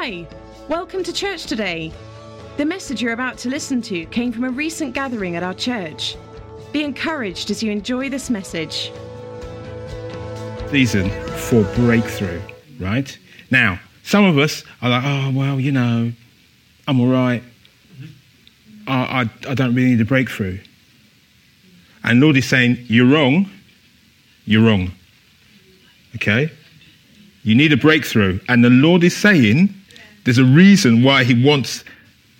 [0.00, 0.28] Hi,
[0.68, 1.90] welcome to church today.
[2.56, 6.16] The message you're about to listen to came from a recent gathering at our church.
[6.70, 8.92] Be encouraged as you enjoy this message.
[10.70, 12.40] Season for breakthrough,
[12.78, 13.18] right?
[13.50, 16.12] Now, some of us are like, oh, well, you know,
[16.86, 17.42] I'm all right.
[18.86, 20.60] I, I, I don't really need a breakthrough.
[22.04, 23.50] And Lord is saying, you're wrong.
[24.44, 24.92] You're wrong.
[26.14, 26.52] Okay?
[27.42, 28.38] You need a breakthrough.
[28.48, 29.74] And the Lord is saying
[30.24, 31.84] there's a reason why He wants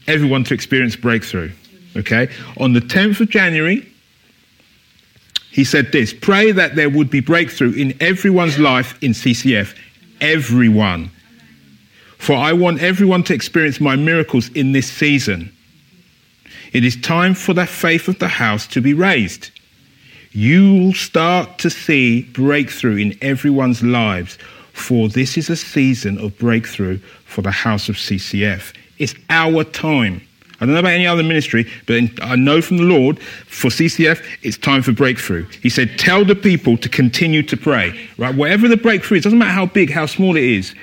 [0.06, 1.50] everyone to experience breakthrough.
[1.96, 2.28] Okay?
[2.58, 3.86] On the 10th of January,
[5.50, 9.74] He said this pray that there would be breakthrough in everyone's life in CCF.
[10.20, 11.10] Everyone.
[12.18, 15.52] For I want everyone to experience my miracles in this season.
[16.72, 19.50] It is time for the faith of the house to be raised.
[20.32, 24.36] You will start to see breakthrough in everyone's lives,
[24.78, 28.74] for this is a season of breakthrough for the house of CCF.
[28.98, 30.22] It's our time.
[30.60, 34.24] I don't know about any other ministry, but I know from the Lord for CCF,
[34.42, 35.46] it's time for breakthrough.
[35.62, 38.34] He said, Tell the people to continue to pray, right?
[38.34, 40.74] Whatever the breakthrough is, doesn't matter how big, how small it is,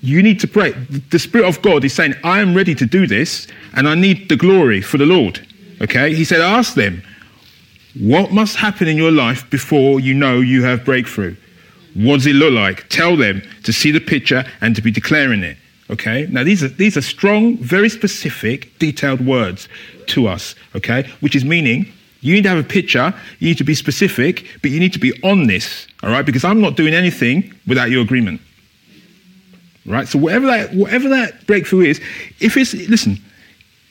[0.00, 0.72] you need to pray.
[1.10, 4.28] The Spirit of God is saying, I am ready to do this, and I need
[4.28, 5.46] the glory for the Lord.
[5.80, 6.14] Okay?
[6.14, 7.02] He said, Ask them,
[7.98, 11.36] what must happen in your life before you know you have breakthrough?
[11.96, 12.88] What does it look like?
[12.90, 15.56] Tell them to see the picture and to be declaring it.
[15.88, 16.26] Okay?
[16.30, 19.66] Now, these are, these are strong, very specific, detailed words
[20.08, 20.54] to us.
[20.74, 21.08] Okay?
[21.20, 24.70] Which is meaning you need to have a picture, you need to be specific, but
[24.70, 25.86] you need to be on this.
[26.02, 26.26] All right?
[26.26, 28.42] Because I'm not doing anything without your agreement.
[29.86, 30.06] Right?
[30.06, 32.00] So, whatever that, whatever that breakthrough is,
[32.40, 33.18] if it's, listen,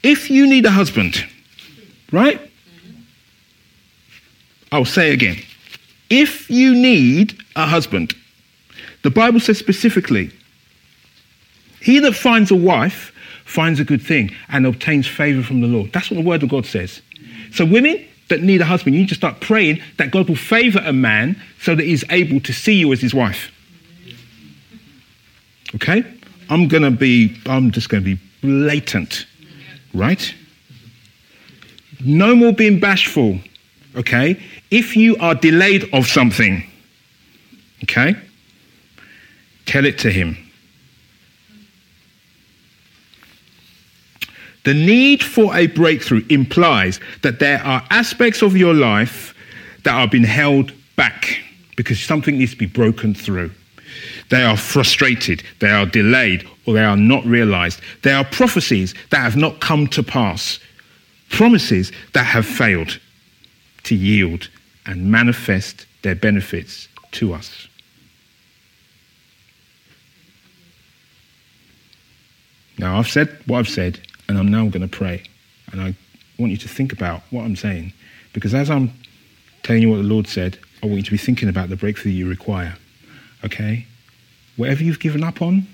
[0.03, 1.25] if you need a husband,
[2.11, 2.39] right?
[4.71, 5.37] I'll say again.
[6.11, 8.15] If you need a husband,
[9.03, 10.31] the Bible says specifically,
[11.81, 13.11] he that finds a wife
[13.45, 15.93] finds a good thing and obtains favor from the Lord.
[15.93, 17.01] That's what the word of God says.
[17.53, 20.81] So, women that need a husband, you need to start praying that God will favor
[20.83, 23.51] a man so that he's able to see you as his wife.
[25.75, 26.03] Okay?
[26.49, 29.25] I'm going to be, I'm just going to be blatant,
[29.93, 30.33] right?
[32.03, 33.39] No more being bashful,
[33.95, 34.41] okay?
[34.69, 36.63] If you are delayed of something,
[37.83, 38.15] okay,
[39.65, 40.37] tell it to him.
[44.65, 49.35] The need for a breakthrough implies that there are aspects of your life
[49.83, 51.39] that are being held back
[51.77, 53.51] because something needs to be broken through.
[54.29, 57.79] They are frustrated, they are delayed, or they are not realized.
[58.01, 60.59] They are prophecies that have not come to pass,
[61.29, 62.99] promises that have failed
[63.83, 64.49] to yield
[64.87, 67.67] and manifest their benefits to us.
[72.77, 75.23] Now, I've said what I've said, and I'm now going to pray.
[75.71, 75.95] And I
[76.37, 77.93] want you to think about what I'm saying,
[78.33, 78.91] because as I'm
[79.63, 82.11] telling you what the Lord said, I want you to be thinking about the breakthrough
[82.11, 82.77] you require.
[83.43, 83.87] Okay?
[84.57, 85.67] Whatever you've given up on,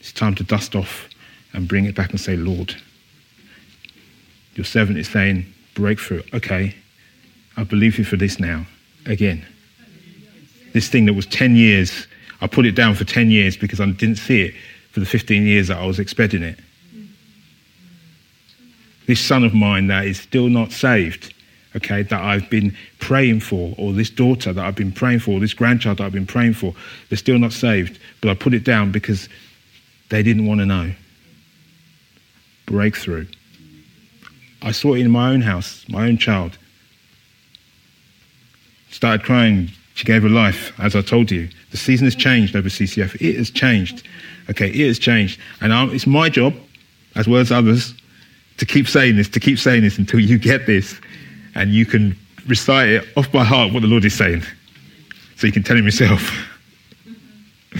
[0.00, 1.08] it's time to dust off
[1.52, 2.74] and bring it back and say, Lord,
[4.54, 6.22] your servant is saying, breakthrough.
[6.34, 6.74] Okay,
[7.56, 8.66] I believe you for this now.
[9.06, 9.46] Again.
[10.72, 12.06] This thing that was 10 years,
[12.40, 14.54] I put it down for 10 years because I didn't see it
[14.90, 16.58] for the 15 years that I was expecting it.
[19.06, 21.34] This son of mine that is still not saved,
[21.76, 25.40] okay, that I've been praying for, or this daughter that I've been praying for, or
[25.40, 26.74] this grandchild that I've been praying for,
[27.08, 27.98] they're still not saved.
[28.20, 29.28] But I put it down because
[30.08, 30.92] they didn't want to know.
[32.66, 33.26] Breakthrough.
[34.62, 36.56] I saw it in my own house, my own child.
[38.90, 39.70] Started crying.
[39.94, 41.48] She gave her life, as I told you.
[41.70, 43.20] The season has changed over CCF.
[43.20, 44.06] It has changed.
[44.50, 45.38] Okay, it has changed.
[45.60, 46.54] And I'm, it's my job,
[47.14, 47.94] as well as others,
[48.58, 51.00] to keep saying this, to keep saying this until you get this
[51.54, 52.16] and you can
[52.46, 54.42] recite it off by heart what the Lord is saying.
[55.36, 56.48] So you can tell him yourself.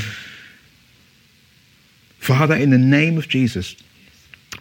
[2.18, 3.74] Father, in the name of Jesus,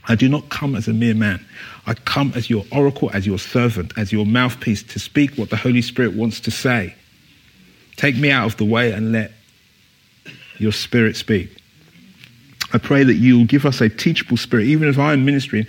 [0.08, 1.46] I do not come as a mere man.
[1.86, 5.58] I come as your oracle, as your servant, as your mouthpiece to speak what the
[5.58, 6.96] Holy Spirit wants to say.
[7.98, 9.32] Take me out of the way and let
[10.58, 11.58] your spirit speak.
[12.74, 15.68] I pray that you will give us a teachable spirit, even if I am ministering,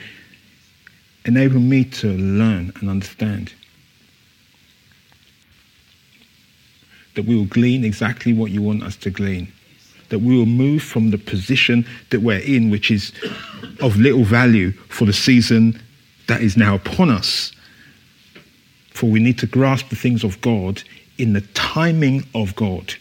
[1.24, 3.52] enable me to learn and understand.
[7.14, 9.52] That we will glean exactly what you want us to glean.
[10.10, 13.12] That we will move from the position that we're in, which is
[13.80, 15.80] of little value for the season
[16.28, 17.52] that is now upon us.
[18.90, 20.82] For we need to grasp the things of God
[21.22, 22.94] in the timing of God.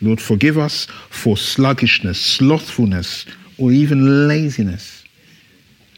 [0.00, 3.26] Lord, forgive us for sluggishness, slothfulness,
[3.58, 5.04] or even laziness.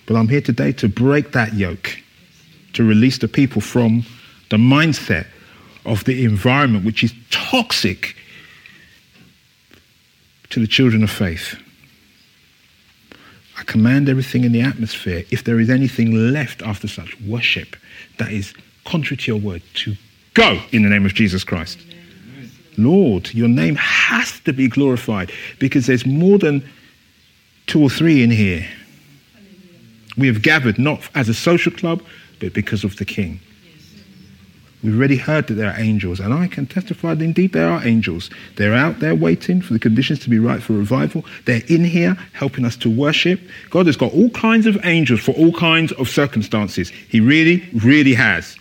[0.07, 1.97] But I'm here today to break that yoke,
[2.73, 4.05] to release the people from
[4.49, 5.29] the mindset
[5.85, 8.17] of the environment which is toxic
[10.49, 11.55] to the children of faith.
[13.61, 17.77] I command everything in the atmosphere, if there is anything left after such worship
[18.17, 18.55] that is
[18.87, 19.95] contrary to your word, to
[20.33, 21.79] go in the name of Jesus Christ.
[22.79, 26.67] Lord, your name has to be glorified because there's more than
[27.67, 28.67] two or three in here.
[30.17, 32.03] We have gathered not as a social club,
[32.41, 33.41] but because of the King.
[34.83, 37.87] We've already heard that there are angels, and I can testify that indeed there are
[37.87, 38.31] angels.
[38.57, 41.25] They're out there waiting for the conditions to be right for revival.
[41.45, 43.41] They're in here helping us to worship.
[43.69, 46.89] God has got all kinds of angels for all kinds of circumstances.
[46.89, 48.57] He really, really has.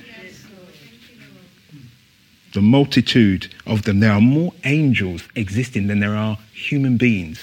[2.54, 4.02] The multitude of them.
[4.02, 7.40] There are more angels existing than there are human beings.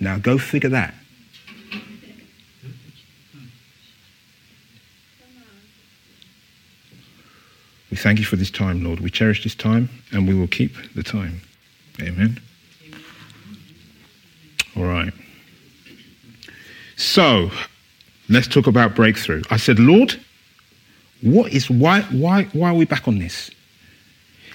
[0.00, 0.94] Now go figure that.
[7.94, 8.98] We thank you for this time, Lord.
[8.98, 11.40] We cherish this time and we will keep the time.
[12.02, 12.40] Amen.
[14.76, 15.12] All right.
[16.96, 17.52] So,
[18.28, 19.42] let's talk about breakthrough.
[19.48, 20.20] I said, Lord,
[21.22, 23.48] what is why why why are we back on this?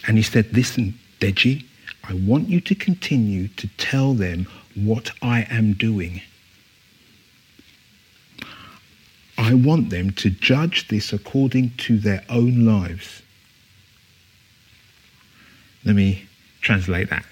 [0.05, 1.63] And he said, Listen, Deji,
[2.09, 6.19] I want you to continue to tell them what I am doing.
[9.37, 13.21] I want them to judge this according to their own lives.
[15.85, 16.27] Let me
[16.61, 17.25] translate that.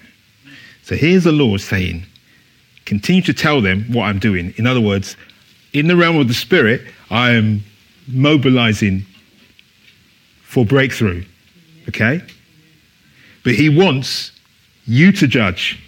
[0.82, 2.04] So here's the Lord saying,
[2.86, 4.54] continue to tell them what I'm doing.
[4.56, 5.16] In other words,
[5.72, 7.62] in the realm of the Spirit, I am
[8.06, 9.04] mobilizing
[10.42, 11.24] for breakthrough.
[11.88, 12.22] Okay?
[13.44, 14.32] But He wants
[14.86, 15.78] you to judge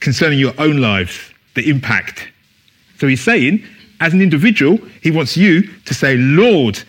[0.00, 2.28] concerning your own lives, the impact.
[2.98, 3.64] So He's saying,
[4.00, 6.82] as an individual, He wants you to say, Lord,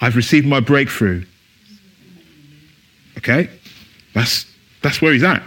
[0.00, 1.24] I've received my breakthrough.
[3.18, 3.50] Okay?
[4.14, 4.46] That's,
[4.82, 5.42] that's where he's at.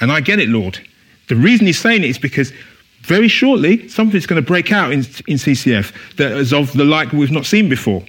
[0.00, 0.78] And I get it, Lord.
[1.28, 2.52] The reason he's saying it is because
[3.02, 7.12] very shortly something's going to break out in, in CCF that is of the like
[7.12, 8.02] we've not seen before.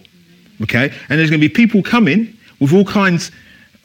[0.61, 0.93] Okay?
[1.09, 3.31] And there's going to be people coming with all kinds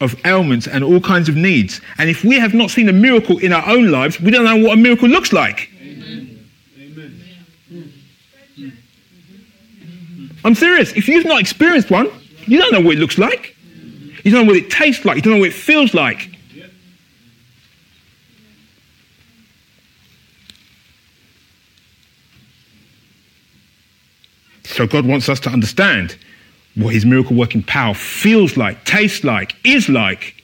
[0.00, 1.80] of ailments and all kinds of needs.
[1.98, 4.56] And if we have not seen a miracle in our own lives, we don't know
[4.56, 5.70] what a miracle looks like.
[5.80, 6.46] Amen.
[6.78, 7.22] Amen.
[10.44, 10.92] I'm serious.
[10.92, 12.10] If you've not experienced one,
[12.46, 13.55] you don't know what it looks like.
[14.26, 15.14] You don't know what it tastes like.
[15.14, 16.36] You don't know what it feels like.
[24.64, 26.16] So God wants us to understand
[26.74, 30.42] what his miracle working power feels like, tastes like, is like,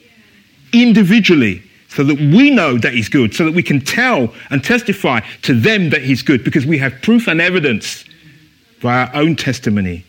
[0.72, 5.18] individually, so that we know that he's good, so that we can tell and testify
[5.42, 8.04] to them that he's good, because we have proof and evidence
[8.80, 10.04] by our own testimony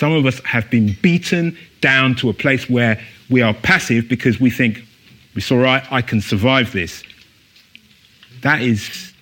[0.00, 2.98] Some of us have been beaten down to a place where
[3.28, 4.82] we are passive because we think,
[5.34, 7.02] it's all right, I can survive this.
[8.40, 9.12] That is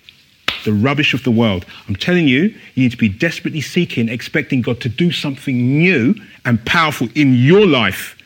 [0.63, 1.65] the rubbish of the world.
[1.89, 2.43] I'm telling you,
[2.75, 6.15] you need to be desperately seeking, expecting God to do something new
[6.45, 8.17] and powerful in your life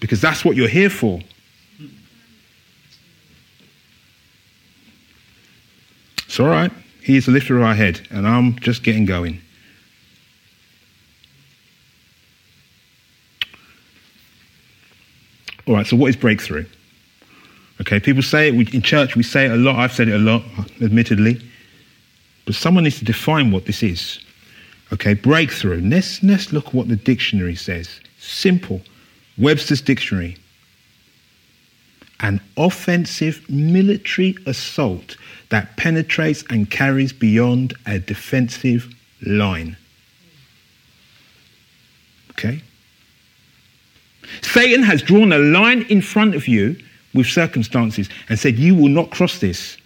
[0.00, 1.22] because that's what you're here for.
[6.26, 6.70] It's all right.
[7.02, 9.40] He is the lifter of our head, and I'm just getting going.
[15.66, 16.66] All right, so what is breakthrough?
[17.80, 19.76] Okay, people say it in church, we say it a lot.
[19.76, 20.42] I've said it a lot,
[20.80, 21.40] admittedly.
[22.46, 24.20] But someone needs to define what this is.
[24.92, 25.80] Okay, breakthrough.
[25.80, 28.00] Let's, let's look at what the dictionary says.
[28.18, 28.80] Simple.
[29.36, 30.36] Webster's Dictionary.
[32.20, 35.16] An offensive military assault
[35.50, 38.94] that penetrates and carries beyond a defensive
[39.26, 39.76] line.
[42.30, 42.62] Okay?
[44.42, 46.76] Satan has drawn a line in front of you
[47.14, 49.76] with circumstances and said, You will not cross this.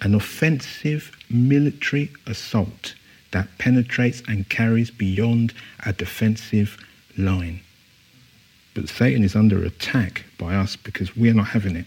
[0.00, 2.94] An offensive military assault
[3.32, 5.52] that penetrates and carries beyond
[5.84, 6.78] a defensive
[7.16, 7.60] line.
[8.74, 11.86] But Satan is under attack by us because we are not having it.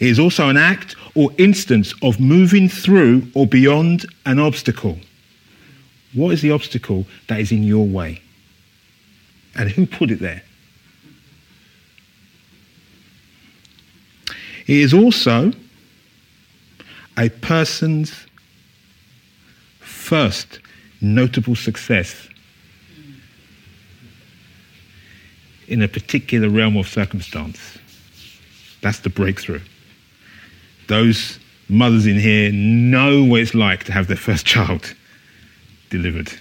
[0.00, 4.98] It is also an act or instance of moving through or beyond an obstacle.
[6.14, 8.22] What is the obstacle that is in your way?
[9.54, 10.42] And who put it there?
[14.66, 15.52] It is also
[17.18, 18.26] a person's
[19.80, 20.60] first
[21.00, 22.28] notable success
[25.68, 27.78] in a particular realm of circumstance.
[28.80, 29.60] That's the breakthrough.
[30.90, 34.92] Those mothers in here know what it's like to have their first child
[35.88, 36.32] delivered.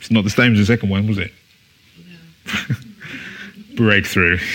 [0.00, 1.30] It's not the same as the second one, was it?
[3.76, 4.40] Breakthrough.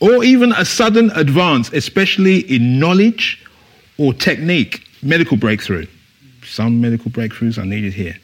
[0.00, 3.42] or even a sudden advance, especially in knowledge
[3.96, 5.86] or technique, medical breakthrough.
[6.44, 8.18] Some medical breakthroughs are needed here.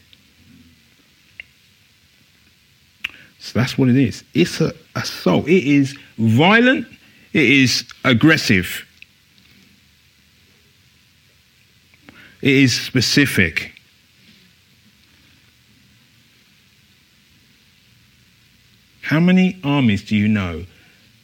[3.38, 4.24] So that's what it is.
[4.34, 5.48] It's a assault.
[5.48, 6.86] It is violent.
[7.32, 8.84] It is aggressive.
[12.42, 13.72] It is specific.
[19.02, 20.66] How many armies do you know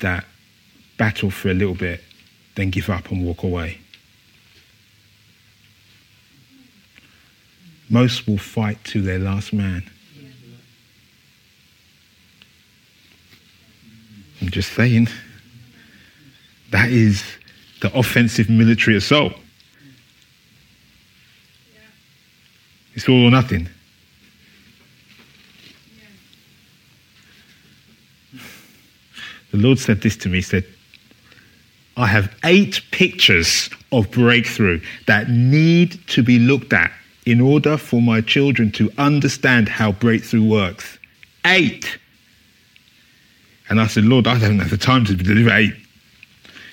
[0.01, 0.25] that
[0.97, 2.03] battle for a little bit,
[2.55, 3.79] then give up and walk away?
[7.91, 9.85] Most will fight to their last man.
[14.45, 15.09] I'm just saying.
[16.71, 17.25] That is
[17.81, 19.33] the offensive military assault.
[22.95, 23.71] It's all or nothing.
[29.51, 30.39] The Lord said this to me.
[30.39, 30.67] He said,
[31.97, 36.93] I have eight pictures of breakthrough that need to be looked at
[37.25, 40.99] in order for my children to understand how breakthrough works.
[41.47, 41.99] Eight.
[43.75, 45.75] And I said, Lord, I don't have the time to deliver eight.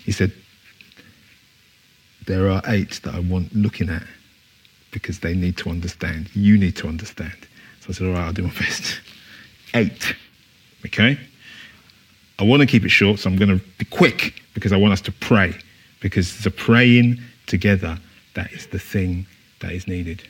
[0.06, 0.32] He said,
[2.28, 4.04] There are eight that I want looking at
[4.92, 6.30] because they need to understand.
[6.36, 7.34] You need to understand.
[7.80, 9.02] So I said, All right, I'll do my best.
[9.74, 10.16] Eight.
[10.86, 11.20] Okay?
[12.38, 14.94] I want to keep it short, so I'm going to be quick because I want
[14.94, 15.56] us to pray.
[16.02, 17.98] Because the praying together
[18.36, 19.26] that is the thing
[19.62, 20.22] that is needed.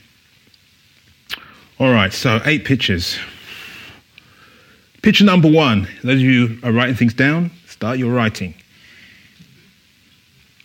[1.80, 3.20] All right, so eight pictures.
[5.02, 5.88] Picture number one.
[6.04, 8.54] Those of you are writing things down, start your writing.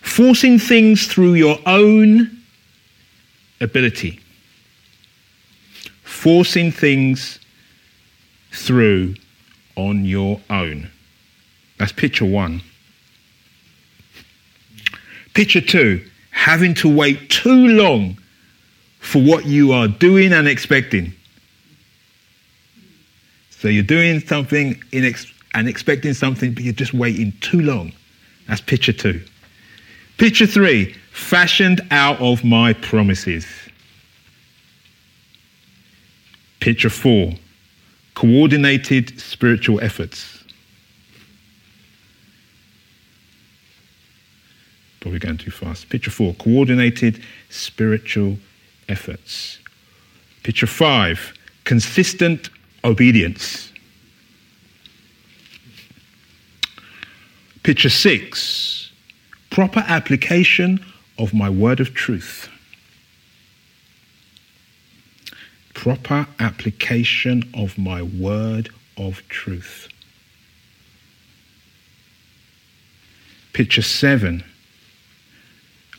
[0.03, 2.37] Forcing things through your own
[3.61, 4.21] ability.
[6.03, 7.39] Forcing things
[8.53, 9.15] through
[9.77, 10.91] on your own.
[11.79, 12.63] That's picture one.
[15.35, 18.17] Picture two, having to wait too long
[19.01, 21.13] for what you are doing and expecting.
[23.67, 27.93] So you're doing something and expecting something, but you're just waiting too long.
[28.47, 29.21] That's picture two.
[30.19, 33.45] Picture three, fashioned out of my promises.
[36.61, 37.33] Picture four,
[38.15, 40.45] coordinated spiritual efforts.
[45.01, 45.89] Probably going too fast.
[45.89, 47.21] Picture four, coordinated
[47.51, 48.39] spiritual
[48.89, 49.59] efforts.
[50.45, 52.49] Picture five, consistent
[52.87, 53.73] obedience.
[57.65, 58.93] Picture six,
[59.51, 60.85] proper application
[61.19, 62.49] of my word of truth.
[65.75, 69.89] Proper application of my word of truth.
[73.53, 74.45] Picture seven,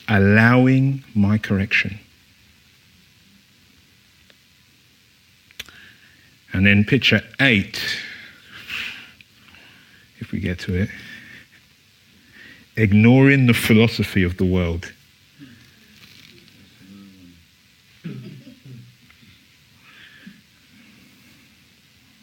[0.07, 1.99] allowing my correction.
[6.57, 7.79] And then picture eight,
[10.17, 10.89] if we get to it,
[12.75, 14.91] ignoring the philosophy of the world.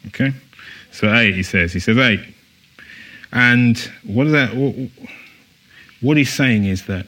[0.07, 0.33] Okay?
[0.91, 1.71] So eight, he says.
[1.71, 2.19] He says eight.
[3.31, 4.49] And what is that?
[6.01, 7.07] What he's saying is that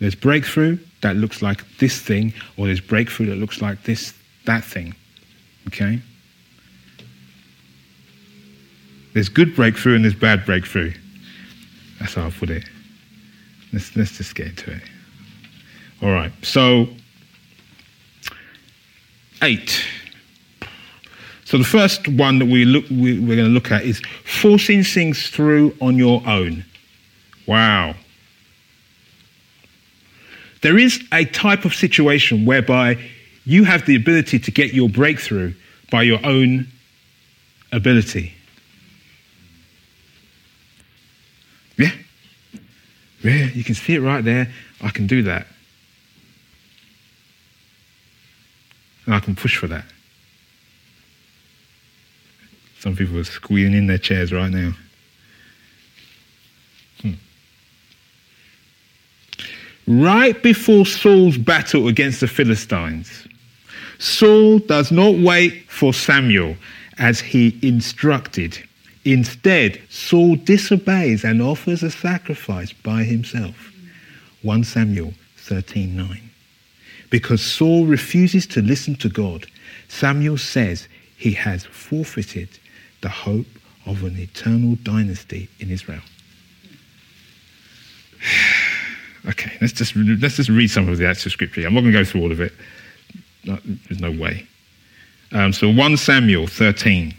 [0.00, 4.12] there's breakthrough that looks like this thing, or there's breakthrough that looks like this
[4.46, 4.94] that thing.
[5.68, 6.00] Okay?
[9.14, 10.92] There's good breakthrough and there's bad breakthrough.
[12.00, 12.64] That's how I put it.
[13.72, 14.82] Let's, let's just get into it.
[16.02, 16.32] All right.
[16.42, 16.88] So,
[19.42, 19.84] eight.
[21.44, 24.82] So the first one that we look, we, we're going to look at is forcing
[24.82, 26.64] things through on your own.
[27.46, 27.94] Wow.
[30.62, 32.98] There is a type of situation whereby
[33.44, 35.54] you have the ability to get your breakthrough
[35.90, 36.68] by your own
[37.72, 38.34] ability.
[41.76, 41.90] Yeah?
[43.22, 44.52] Yeah, you can see it right there.
[44.80, 45.46] I can do that.
[49.06, 49.84] And I can push for that.
[52.78, 54.72] Some people are squealing in their chairs right now.
[57.00, 57.12] Hmm.
[59.86, 63.28] Right before Saul's battle against the Philistines,
[64.02, 66.56] Saul does not wait for Samuel
[66.98, 68.58] as he instructed.
[69.04, 73.72] Instead, Saul disobeys and offers a sacrifice by himself.
[74.42, 76.20] 1 Samuel 13:9.
[77.10, 79.46] Because Saul refuses to listen to God,
[79.86, 82.48] Samuel says he has forfeited
[83.02, 83.46] the hope
[83.86, 86.02] of an eternal dynasty in Israel.
[89.28, 91.64] okay, let's just, let's just read some of the actual scripture.
[91.64, 92.52] I'm not going to go through all of it.
[93.44, 94.46] There's no way.
[95.32, 97.14] Um, so 1 Samuel 13,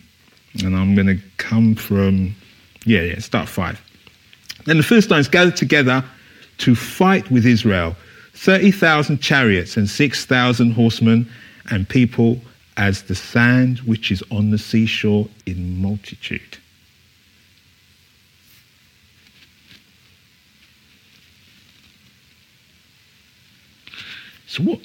[0.64, 2.36] and I'm going to come from,
[2.86, 3.82] yeah, yeah, start 5.
[4.66, 6.04] Then the Philistines gathered together
[6.60, 7.96] to fight with Israel
[8.36, 11.30] 30,000 chariots and 6,000 horsemen
[11.70, 12.40] and people
[12.78, 16.58] as the sand which is on the seashore in multitude.
[24.48, 24.80] So what?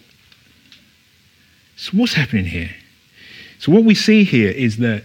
[1.79, 2.71] So what's happening here?
[3.61, 5.05] So what we see here is that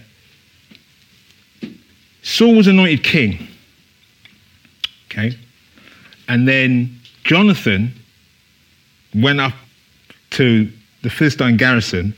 [2.22, 3.46] Saul was anointed king.
[5.06, 5.38] Okay?
[6.26, 7.92] And then Jonathan
[9.14, 9.52] went up
[10.30, 10.68] to
[11.02, 12.12] the Philistine garrison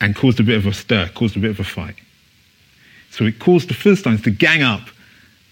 [0.00, 1.96] and caused a bit of a stir, caused a bit of a fight.
[3.10, 4.82] So it caused the Philistines to gang up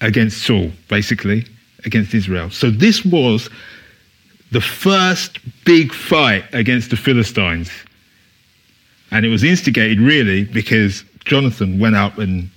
[0.01, 1.47] against Saul, basically,
[1.85, 2.51] against Israel.
[2.51, 3.51] So this was
[4.53, 7.71] the first big fight against the Philistines.
[9.11, 12.51] And it was instigated really because Jonathan went up and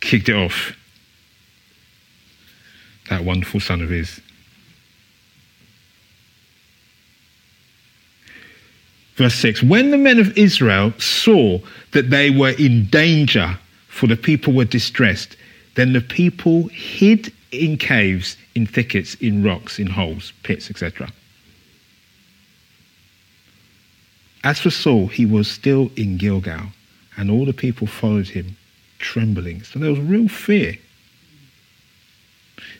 [0.00, 0.76] kicked it off.
[3.08, 4.20] That wonderful son of his.
[9.16, 11.60] Verse 6 When the men of Israel saw
[11.92, 15.36] that they were in danger, for the people were distressed,
[15.76, 21.08] then the people hid in caves, in thickets, in rocks, in holes, pits, etc.
[24.44, 26.66] As for Saul, he was still in Gilgal,
[27.16, 28.56] and all the people followed him,
[28.98, 29.62] trembling.
[29.62, 30.76] So there was real fear.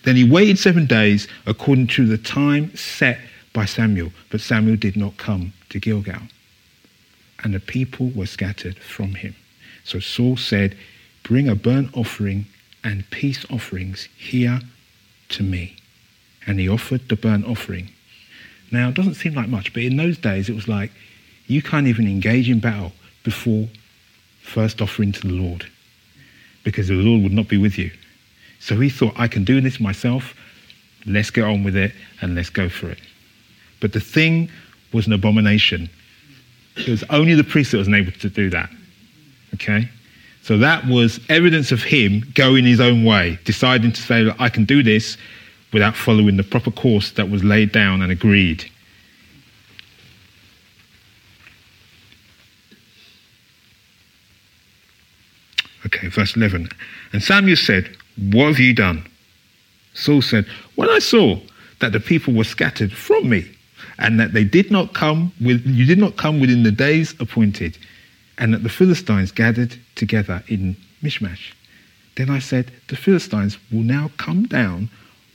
[0.04, 3.18] Then he waited seven days according to the time set
[3.52, 6.22] by Samuel, but Samuel did not come to Gilgal.
[7.42, 9.34] And the people were scattered from him.
[9.84, 10.76] So Saul said,
[11.22, 12.46] Bring a burnt offering
[12.82, 14.60] and peace offerings here
[15.34, 15.76] to me.
[16.46, 17.90] And he offered the burnt offering.
[18.70, 20.90] Now, it doesn't seem like much, but in those days it was like
[21.46, 22.92] you can't even engage in battle
[23.22, 23.68] before
[24.42, 25.66] first offering to the Lord
[26.64, 27.90] because the Lord would not be with you.
[28.60, 30.34] So he thought, I can do this myself.
[31.06, 32.98] Let's get on with it and let's go for it.
[33.80, 34.50] But the thing
[34.92, 35.90] was an abomination.
[36.76, 38.70] It was only the priest that was able to do that.
[39.54, 39.88] Okay?
[40.44, 44.50] So that was evidence of him going his own way, deciding to say, that I
[44.50, 45.16] can do this
[45.72, 48.70] without following the proper course that was laid down and agreed.
[55.86, 56.68] Okay, verse 11.
[57.14, 59.02] And Samuel said, What have you done?
[59.94, 61.40] Saul said, When I saw
[61.80, 63.50] that the people were scattered from me,
[63.98, 67.78] and that they did not come with you did not come within the days appointed,
[68.38, 71.54] and that the Philistines gathered together in Michmash.
[72.16, 74.90] Then I said, The Philistines will now come down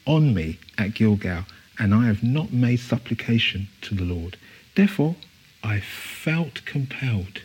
[0.05, 1.45] on me at Gilgal,
[1.77, 4.37] and I have not made supplication to the Lord.
[4.75, 5.15] Therefore,
[5.63, 7.41] I felt compelled.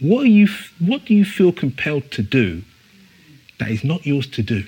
[0.00, 2.62] What, you, what do you feel compelled to do
[3.58, 4.64] that is not yours to do?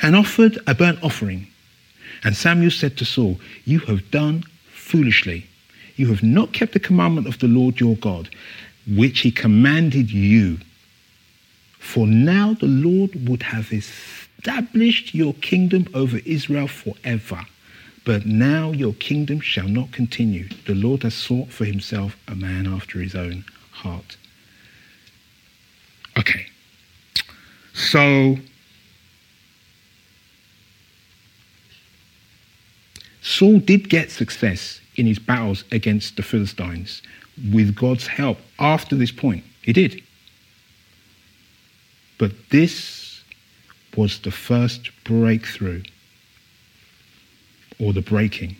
[0.00, 1.48] And offered a burnt offering.
[2.24, 5.46] And Samuel said to Saul, You have done foolishly.
[6.02, 8.28] You have not kept the commandment of the Lord your God,
[8.88, 10.58] which he commanded you.
[11.78, 17.46] For now the Lord would have established your kingdom over Israel forever.
[18.04, 20.48] But now your kingdom shall not continue.
[20.66, 24.16] The Lord has sought for himself a man after his own heart.
[26.18, 26.46] Okay.
[27.74, 28.38] So,
[33.20, 37.02] Saul did get success in his battles against the Philistines
[37.52, 39.44] with God's help after this point.
[39.62, 40.02] He did.
[42.18, 43.22] But this
[43.96, 45.82] was the first breakthrough
[47.78, 48.56] or the breaking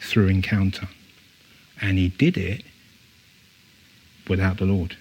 [0.00, 0.88] through encounter.
[1.80, 2.62] And he did it
[4.28, 4.96] without the Lord.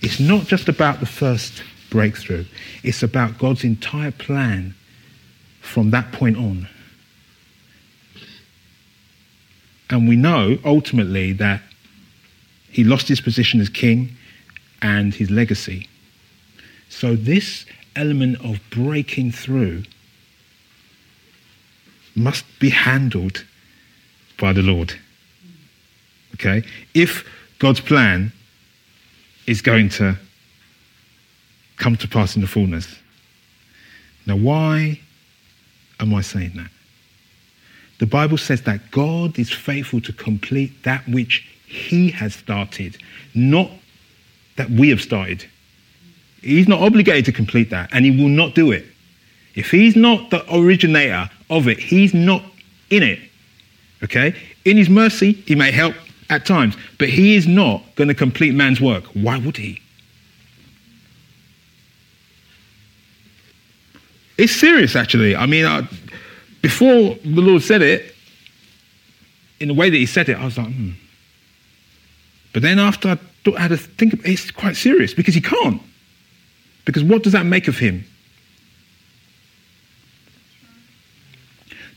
[0.00, 2.44] It's not just about the first breakthrough,
[2.82, 4.74] it's about God's entire plan
[5.68, 6.68] from that point on.
[9.90, 11.62] And we know ultimately that
[12.70, 14.16] he lost his position as king
[14.82, 15.88] and his legacy.
[16.88, 19.84] So, this element of breaking through
[22.14, 23.44] must be handled
[24.38, 24.94] by the Lord.
[26.34, 26.62] Okay?
[26.94, 27.24] If
[27.58, 28.32] God's plan
[29.46, 30.18] is going to
[31.78, 32.96] come to pass in the fullness.
[34.26, 35.00] Now, why
[36.00, 36.70] am I saying that?
[37.98, 42.96] The Bible says that God is faithful to complete that which He has started,
[43.34, 43.70] not
[44.56, 45.44] that we have started.
[46.40, 48.86] He's not obligated to complete that, and He will not do it.
[49.54, 52.44] If He's not the originator of it, He's not
[52.90, 53.18] in it.
[54.04, 54.34] Okay?
[54.64, 55.94] In His mercy, He may help
[56.30, 59.04] at times, but He is not going to complete man's work.
[59.14, 59.82] Why would He?
[64.38, 65.34] It's serious, actually.
[65.34, 65.86] I mean, I,
[66.62, 68.14] before the Lord said it,
[69.60, 70.92] in the way that He said it, I was like, hmm.
[72.52, 75.82] But then after I thought, I had to think, it's quite serious because He can't.
[76.84, 78.04] Because what does that make of Him?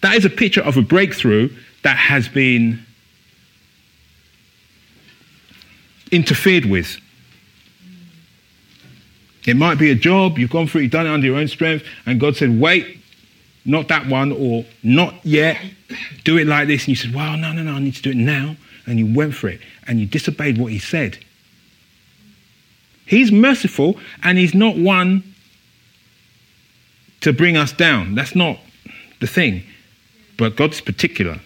[0.02, 1.50] That is a picture of a breakthrough
[1.84, 2.84] that has been
[6.12, 7.00] interfered with.
[9.46, 11.48] It might be a job, you've gone through it, you've done it under your own
[11.48, 13.00] strength, and God said, wait,
[13.66, 15.60] not that one, or not yet,
[16.24, 16.84] do it like this.
[16.84, 18.56] And you said, well, no, no, no, I need to do it now.
[18.86, 21.20] And you went for it, and you disobeyed what He said.
[23.06, 25.24] He's merciful, and He's not one
[27.22, 28.16] to bring us down.
[28.16, 28.60] That's not
[29.20, 29.64] the thing.
[30.38, 31.40] But God's particular.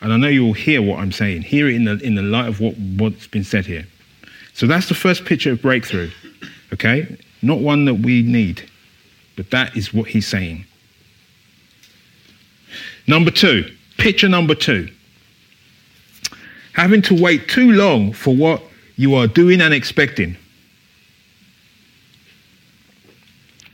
[0.00, 1.42] And I know you will hear what I'm saying.
[1.42, 3.86] Hear it in the, in the light of what, what's been said here.
[4.54, 6.10] So that's the first picture of breakthrough.
[6.72, 7.16] Okay?
[7.42, 8.68] Not one that we need,
[9.36, 10.64] but that is what he's saying.
[13.06, 14.88] Number two, picture number two.
[16.72, 18.62] Having to wait too long for what
[18.96, 20.36] you are doing and expecting.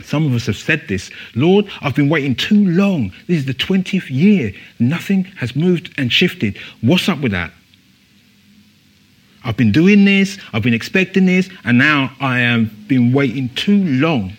[0.03, 3.13] Some of us have said this Lord, I've been waiting too long.
[3.29, 4.53] This is the 20th year.
[4.79, 6.59] Nothing has moved and shifted.
[6.81, 7.53] What's up with that?
[9.45, 13.83] I've been doing this, I've been expecting this, and now I have been waiting too
[13.85, 14.37] long.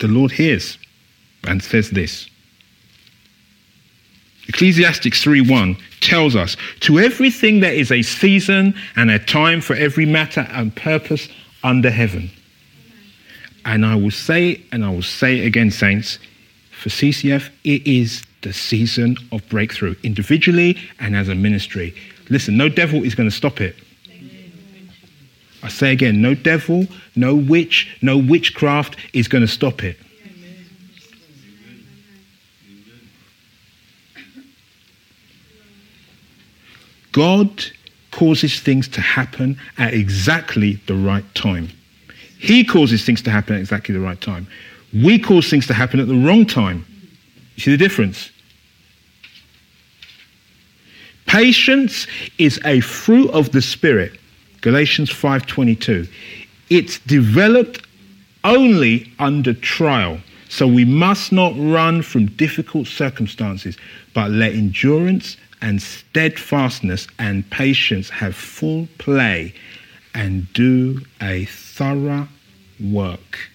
[0.00, 0.76] The Lord hears
[1.44, 2.28] and says this.
[4.48, 10.04] Ecclesiastes 3:1 tells us, "To everything there is a season and a time for every
[10.04, 11.28] matter and purpose
[11.62, 12.30] under heaven."
[13.64, 16.18] And I will say, and I will say it again, saints,
[16.70, 21.94] for CCF, it is the season of breakthrough, individually and as a ministry.
[22.30, 23.74] Listen, no devil is going to stop it.
[25.62, 29.96] I say again, no devil, no witch, no witchcraft is going to stop it.
[37.12, 37.64] God
[38.10, 41.68] causes things to happen at exactly the right time.
[42.38, 44.46] He causes things to happen at exactly the right time.
[44.92, 46.84] We cause things to happen at the wrong time.
[47.56, 48.30] You see the difference?
[51.34, 52.06] Patience
[52.38, 54.20] is a fruit of the spirit.
[54.60, 56.06] Galatians 5:22.
[56.70, 57.84] It's developed
[58.44, 60.20] only under trial.
[60.48, 63.76] So we must not run from difficult circumstances,
[64.12, 69.54] but let endurance and steadfastness and patience have full play
[70.14, 72.28] and do a thorough
[72.78, 73.50] work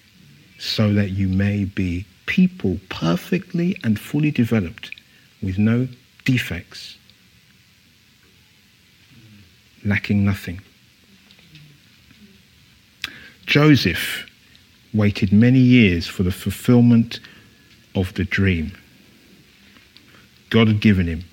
[0.58, 4.92] so that you may be people perfectly and fully developed
[5.42, 5.88] with no
[6.26, 6.98] defects,
[9.84, 10.62] lacking nothing.
[13.46, 14.30] Joseph
[14.94, 17.20] waited many years for the fulfillment
[17.96, 18.72] of the dream
[20.50, 21.24] God had given him.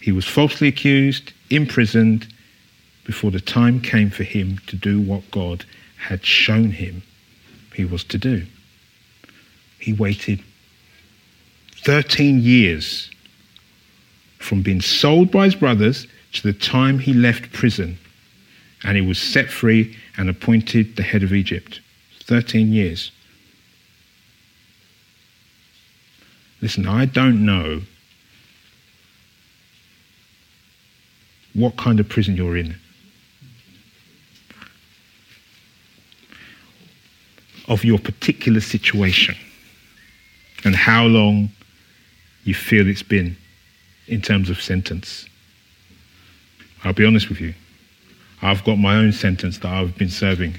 [0.00, 2.32] He was falsely accused, imprisoned,
[3.04, 5.64] before the time came for him to do what God
[5.96, 7.02] had shown him
[7.74, 8.44] he was to do.
[9.78, 10.42] He waited
[11.84, 13.10] 13 years
[14.38, 16.06] from being sold by his brothers
[16.40, 17.98] to the time he left prison
[18.84, 21.80] and he was set free and appointed the head of Egypt.
[22.24, 23.10] 13 years.
[26.60, 27.82] Listen, I don't know
[31.54, 32.76] what kind of prison you're in.
[37.68, 39.36] of your particular situation
[40.64, 41.50] and how long
[42.44, 43.36] you feel it's been
[44.06, 45.27] in terms of sentence.
[46.88, 47.52] I'll be honest with you.
[48.40, 50.54] I've got my own sentence that I've been serving,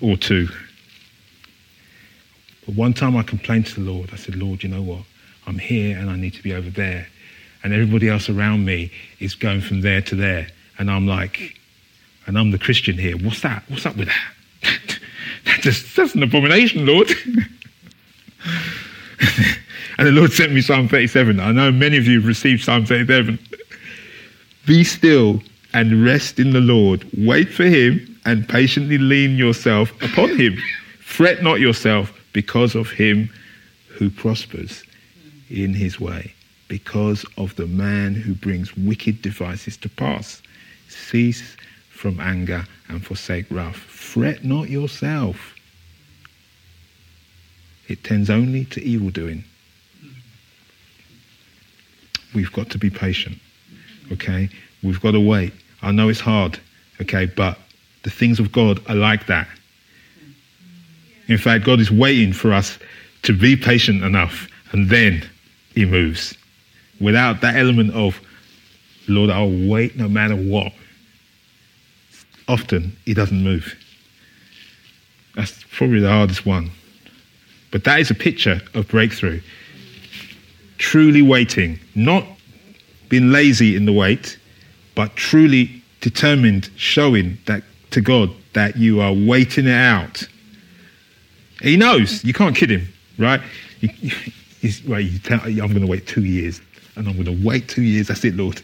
[0.00, 0.48] or two.
[2.64, 4.08] But one time I complained to the Lord.
[4.14, 5.02] I said, Lord, you know what?
[5.46, 7.08] I'm here and I need to be over there.
[7.62, 10.48] and everybody else around me is going from there to there.
[10.78, 11.58] And I'm like,
[12.26, 13.18] and I'm the Christian here.
[13.18, 13.62] What's that?
[13.68, 14.24] What's up with that?
[15.44, 17.10] that just, that's an abomination, Lord.
[19.98, 21.40] and the Lord sent me Psalm 37.
[21.40, 23.38] I know many of you have received Psalm 37.
[24.66, 27.06] Be still and rest in the Lord.
[27.16, 30.56] Wait for him and patiently lean yourself upon him.
[31.00, 33.30] Fret not yourself because of him
[33.88, 34.82] who prospers
[35.48, 36.34] in his way
[36.68, 40.42] because of the man who brings wicked devices to pass.
[40.88, 41.56] Cease
[41.90, 43.76] from anger and forsake wrath.
[43.76, 45.54] Fret not yourself.
[47.88, 49.44] It tends only to evil doing.
[52.34, 53.38] We've got to be patient.
[54.12, 54.48] Okay?
[54.82, 55.52] We've got to wait.
[55.82, 56.58] I know it's hard.
[57.00, 57.26] Okay?
[57.26, 57.58] But
[58.02, 59.48] the things of God are like that.
[61.28, 62.78] In fact, God is waiting for us
[63.22, 65.28] to be patient enough and then
[65.74, 66.36] he moves
[67.00, 68.20] without that element of,
[69.08, 70.72] Lord, I'll wait no matter what,
[72.48, 73.74] often he doesn't move.
[75.34, 76.70] That's probably the hardest one.
[77.70, 79.40] But that is a picture of breakthrough.
[80.78, 82.26] Truly waiting, not
[83.08, 84.38] being lazy in the wait,
[84.94, 90.22] but truly determined, showing that to God that you are waiting it out.
[91.62, 92.24] He knows.
[92.24, 92.88] You can't kid him,
[93.18, 93.40] right?
[94.62, 96.60] You tell, I'm going to wait two years
[96.96, 98.08] and I'm going to wait two years.
[98.08, 98.60] That's it, Lord.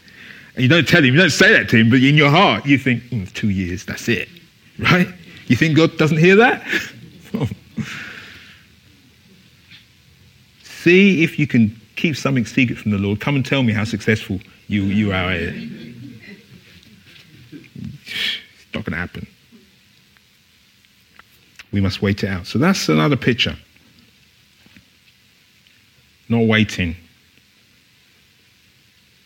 [0.55, 2.65] And you don't tell him, you don't say that to him, but in your heart,
[2.65, 4.27] you think, mm, two years, that's it.
[4.79, 5.07] Right?
[5.47, 6.67] You think God doesn't hear that?
[10.63, 13.19] See if you can keep something secret from the Lord.
[13.19, 15.31] Come and tell me how successful you, you are.
[15.33, 15.83] It's
[18.73, 19.27] not going to happen.
[21.71, 22.45] We must wait it out.
[22.47, 23.55] So that's another picture.
[26.29, 26.95] Not waiting.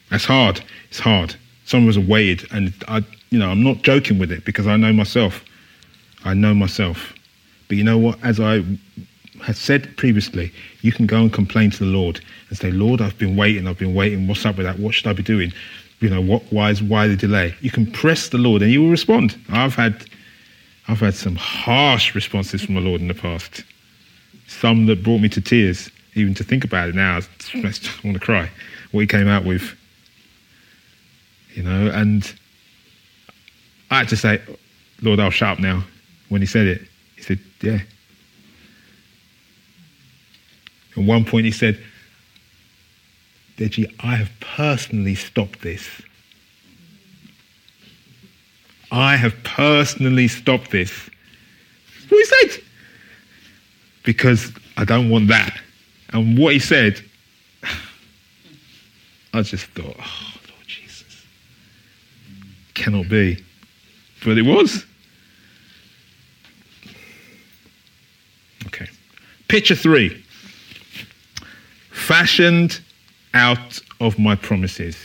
[0.10, 0.62] That's hard.
[0.90, 1.36] It's hard.
[1.66, 4.68] Some of us have waited, and I, you know, I'm not joking with it because
[4.68, 5.44] I know myself.
[6.24, 7.14] I know myself.
[7.68, 8.18] But you know what?
[8.24, 8.64] As I
[9.44, 13.18] had said previously, you can go and complain to the Lord and say, Lord, I've
[13.18, 14.28] been waiting, I've been waiting.
[14.28, 14.80] What's up with that?
[14.80, 15.52] What should I be doing?
[16.00, 16.44] You know, what?
[16.52, 17.56] Why is why the delay?
[17.62, 19.36] You can press the Lord, and He will respond.
[19.50, 20.06] I've had,
[20.88, 23.64] I've had some harsh responses from the Lord in the past.
[24.48, 27.18] Some that brought me to tears, even to think about it now.
[27.18, 27.58] I
[28.04, 28.50] want to cry.
[28.92, 29.76] What He came out with
[31.58, 32.32] you know, and
[33.90, 34.40] I had to say,
[35.02, 35.84] Lord, I'll shut up now.
[36.30, 36.82] When he said it,
[37.16, 37.80] he said, Yeah.
[40.98, 41.80] At one point, he said,
[43.58, 45.88] Deji, I have personally stopped this.
[48.92, 50.92] I have personally stopped this.
[52.10, 52.64] What he said.
[54.04, 55.60] Because I don't want that.
[56.14, 57.04] And what he said,
[59.34, 61.24] I just thought, oh, Lord Jesus,
[62.74, 63.44] cannot be.
[64.24, 64.84] But it was.
[68.66, 68.88] Okay.
[69.48, 70.24] Picture three
[72.08, 72.80] fashioned
[73.34, 74.96] out of my promises.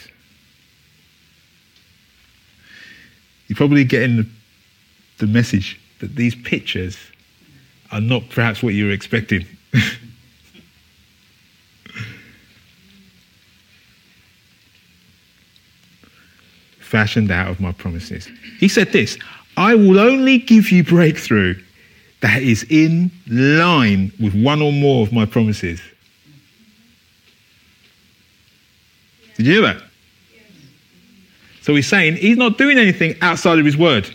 [3.48, 4.26] You're probably getting the,
[5.18, 6.96] the message that these pictures
[7.90, 9.44] are not perhaps what you were expecting.
[16.78, 18.28] fashioned out of my promises.
[18.60, 19.18] He said this
[19.56, 21.60] I will only give you breakthrough
[22.20, 25.80] that is in line with one or more of my promises.
[29.36, 29.82] Did you hear that?
[31.62, 34.12] So he's saying he's not doing anything outside of his word.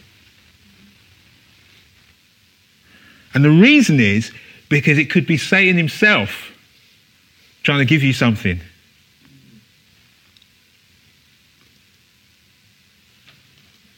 [3.34, 4.32] And the reason is
[4.70, 6.52] because it could be Satan himself
[7.64, 8.60] trying to give you something.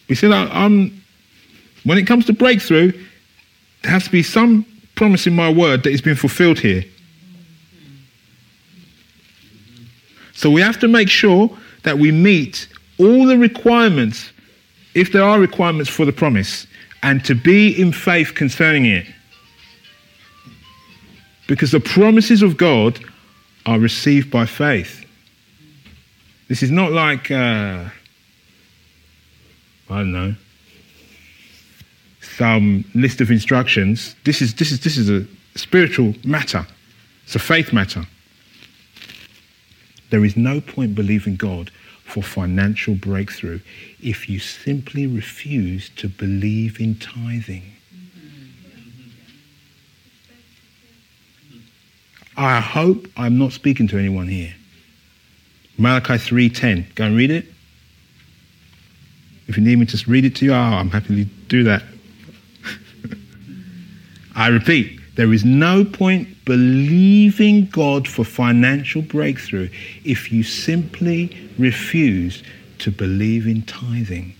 [0.08, 1.04] We said, I'm,
[1.84, 2.92] when it comes to breakthrough,
[3.84, 6.84] there has to be some promise in my word that has been fulfilled here.
[10.40, 11.50] So we have to make sure
[11.84, 14.32] that we meet all the requirements,
[14.96, 16.66] if there are requirements for the promise,
[17.04, 19.06] and to be in faith concerning it.
[21.50, 23.02] Because the promises of God
[23.66, 25.06] are received by faith.
[26.48, 27.30] This is not like.
[27.30, 27.90] Uh,
[29.90, 30.36] I don't know,
[32.22, 34.16] some list of instructions.
[34.24, 35.26] This is, this is, this is a
[35.56, 36.66] spiritual matter,
[37.26, 38.06] it's a faith matter.
[40.10, 41.72] There is no point believing God
[42.04, 43.60] for financial breakthrough
[44.02, 47.64] if you simply refuse to believe in tithing.
[52.36, 54.56] I hope I'm not speaking to anyone here.
[55.78, 56.86] Malachi 3:10.
[56.96, 57.54] Go and read it.
[59.48, 61.84] If you need me to read it to you, oh, I'm happy to do that.
[64.36, 69.70] I repeat, there is no point believing God for financial breakthrough
[70.04, 72.42] if you simply refuse
[72.80, 74.34] to believe in tithing.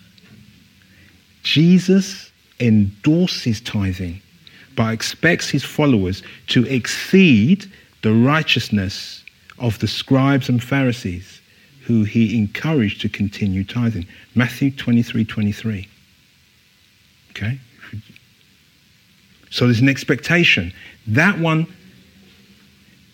[1.44, 4.20] Jesus endorses tithing,
[4.76, 9.24] but expects his followers to exceed the righteousness
[9.60, 11.42] of the scribes and Pharisees,
[11.82, 14.08] who he encouraged to continue tithing.
[14.34, 15.88] Matthew 23 23.
[17.30, 17.60] Okay?
[19.52, 20.74] So there's an expectation.
[21.06, 21.68] That one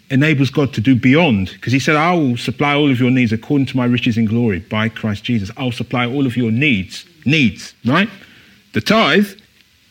[0.09, 3.31] enables God to do beyond, because he said, I will supply all of your needs
[3.31, 5.49] according to my riches in glory by Christ Jesus.
[5.57, 7.05] I'll supply all of your needs.
[7.25, 8.09] Needs, right?
[8.73, 9.27] The tithe,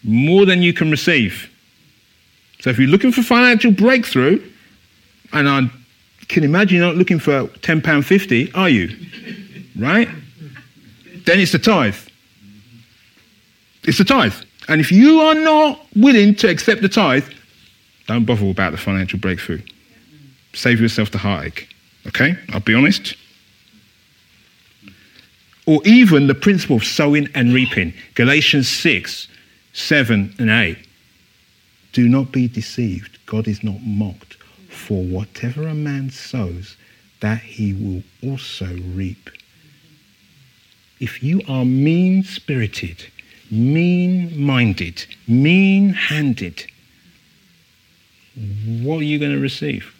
[0.04, 1.50] more than you can receive.
[2.60, 4.42] So if you're looking for financial breakthrough,
[5.32, 5.70] and I
[6.28, 8.96] can imagine you're not looking for £10.50, are you?
[9.76, 10.08] Right?
[11.24, 11.96] Then it's the tithe.
[13.82, 14.34] It's the tithe.
[14.68, 17.28] And if you are not willing to accept the tithe,
[18.06, 19.60] don't bother about the financial breakthrough.
[20.54, 21.68] Save yourself the heartache.
[22.06, 22.36] Okay?
[22.52, 23.16] I'll be honest.
[25.66, 27.94] Or even the principle of sowing and reaping.
[28.14, 29.28] Galatians 6,
[29.72, 30.78] 7, and 8.
[31.92, 33.18] Do not be deceived.
[33.26, 34.34] God is not mocked.
[34.68, 36.76] For whatever a man sows,
[37.20, 39.30] that he will also reap.
[41.00, 43.04] If you are mean spirited,
[43.50, 46.64] mean minded, mean handed,
[48.82, 49.93] what are you going to receive?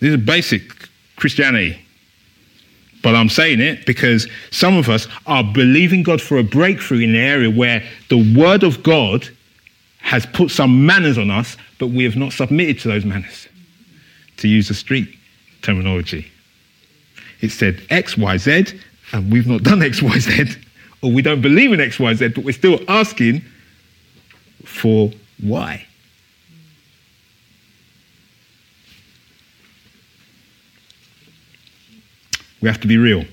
[0.00, 0.62] This is basic
[1.16, 1.78] Christianity.
[3.02, 7.10] But I'm saying it because some of us are believing God for a breakthrough in
[7.10, 9.28] an area where the Word of God
[9.98, 13.48] has put some manners on us, but we have not submitted to those manners,
[14.38, 15.08] to use the street
[15.62, 16.30] terminology.
[17.40, 18.66] It said X, Y, Z,
[19.12, 20.56] and we've not done X, Y, Z,
[21.02, 23.42] or we don't believe in X, Y, Z, but we're still asking
[24.64, 25.86] for Y.
[32.66, 33.24] We have to be real.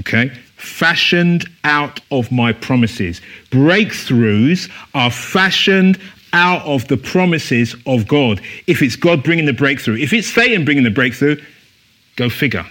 [0.00, 0.30] Okay?
[0.56, 3.20] Fashioned out of my promises.
[3.50, 6.00] Breakthroughs are fashioned
[6.32, 8.40] out of the promises of God.
[8.66, 11.36] If it's God bringing the breakthrough, if it's Satan bringing the breakthrough,
[12.16, 12.64] go figure.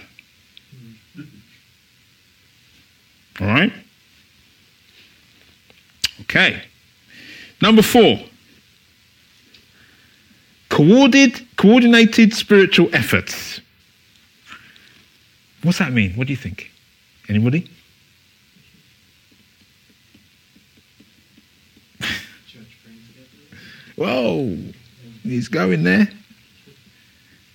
[3.40, 3.72] All right?
[6.22, 6.60] Okay.
[7.62, 8.18] Number four
[10.70, 13.60] coordinated, coordinated spiritual efforts.
[15.64, 16.12] What's that mean?
[16.12, 16.70] What do you think?
[17.26, 17.70] Anybody?
[23.96, 24.58] Whoa,
[25.22, 26.08] he's going there.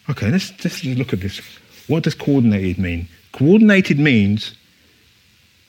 [0.10, 1.40] Okay, let's just look at this.
[1.88, 3.08] What does coordinated mean?
[3.32, 4.56] Coordinated means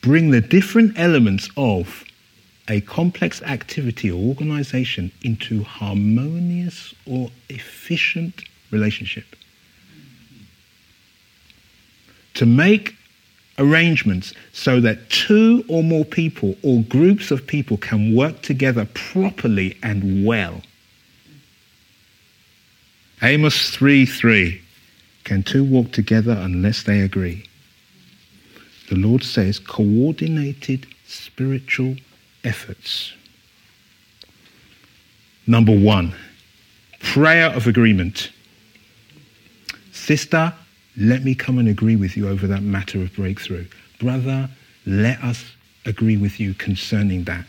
[0.00, 2.05] bring the different elements of
[2.68, 9.37] a complex activity or organization into harmonious or efficient relationship
[12.34, 12.96] to make
[13.58, 19.76] arrangements so that two or more people or groups of people can work together properly
[19.82, 20.62] and well.
[23.22, 24.62] Amos 3 3.
[25.24, 27.44] Can two walk together unless they agree?
[28.88, 31.96] The Lord says coordinated spiritual
[32.42, 33.12] efforts.
[35.46, 36.14] Number one,
[37.00, 38.30] prayer of agreement.
[39.92, 40.54] Sister,
[40.96, 43.66] let me come and agree with you over that matter of breakthrough.
[43.98, 44.48] Brother,
[44.87, 45.44] let us
[45.87, 47.44] agree with you concerning that.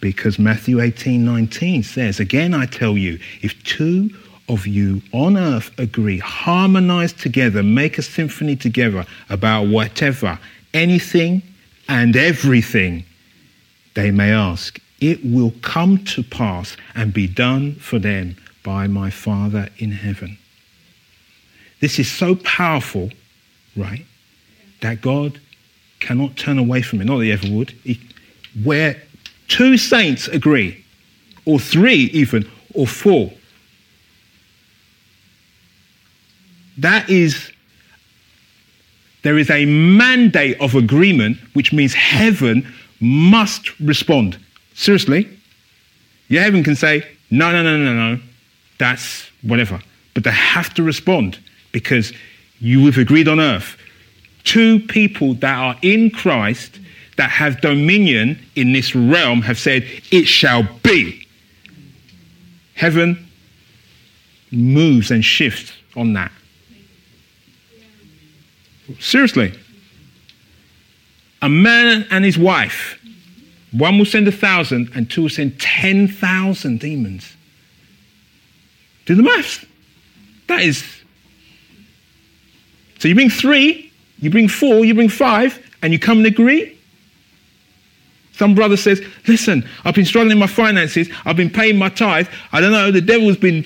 [0.00, 4.10] Because Matthew 18 19 says, Again, I tell you, if two
[4.48, 10.38] of you on earth agree, harmonize together, make a symphony together about whatever,
[10.74, 11.42] anything
[11.88, 13.04] and everything
[13.94, 19.10] they may ask, it will come to pass and be done for them by my
[19.10, 20.38] Father in heaven.
[21.80, 23.10] This is so powerful,
[23.76, 24.04] right,
[24.80, 25.40] that God
[25.98, 27.04] cannot turn away from it.
[27.06, 27.70] Not that he ever would.
[27.84, 28.00] He,
[28.62, 29.00] where
[29.48, 30.84] two saints agree,
[31.44, 33.32] or three even, or four,
[36.78, 37.50] that is,
[39.22, 42.66] there is a mandate of agreement, which means heaven
[43.00, 44.38] must respond.
[44.74, 45.28] Seriously?
[46.28, 48.20] Yeah, heaven can say, no, no, no, no, no,
[48.78, 49.80] that's whatever.
[50.14, 51.38] But they have to respond
[51.72, 52.12] because
[52.60, 53.76] you have agreed on earth.
[54.44, 56.78] Two people that are in Christ
[57.16, 61.26] that have dominion in this realm have said, It shall be.
[62.74, 63.28] Heaven
[64.50, 66.32] moves and shifts on that.
[68.98, 69.52] Seriously.
[71.42, 72.98] A man and his wife,
[73.72, 77.36] one will send a thousand and two will send 10,000 demons.
[79.06, 79.64] Do the maths.
[80.48, 80.99] That is.
[83.00, 86.78] So you bring three, you bring four, you bring five, and you come and agree?
[88.34, 92.28] Some brother says, Listen, I've been struggling in my finances, I've been paying my tithe,
[92.52, 93.64] I don't know, the devil's been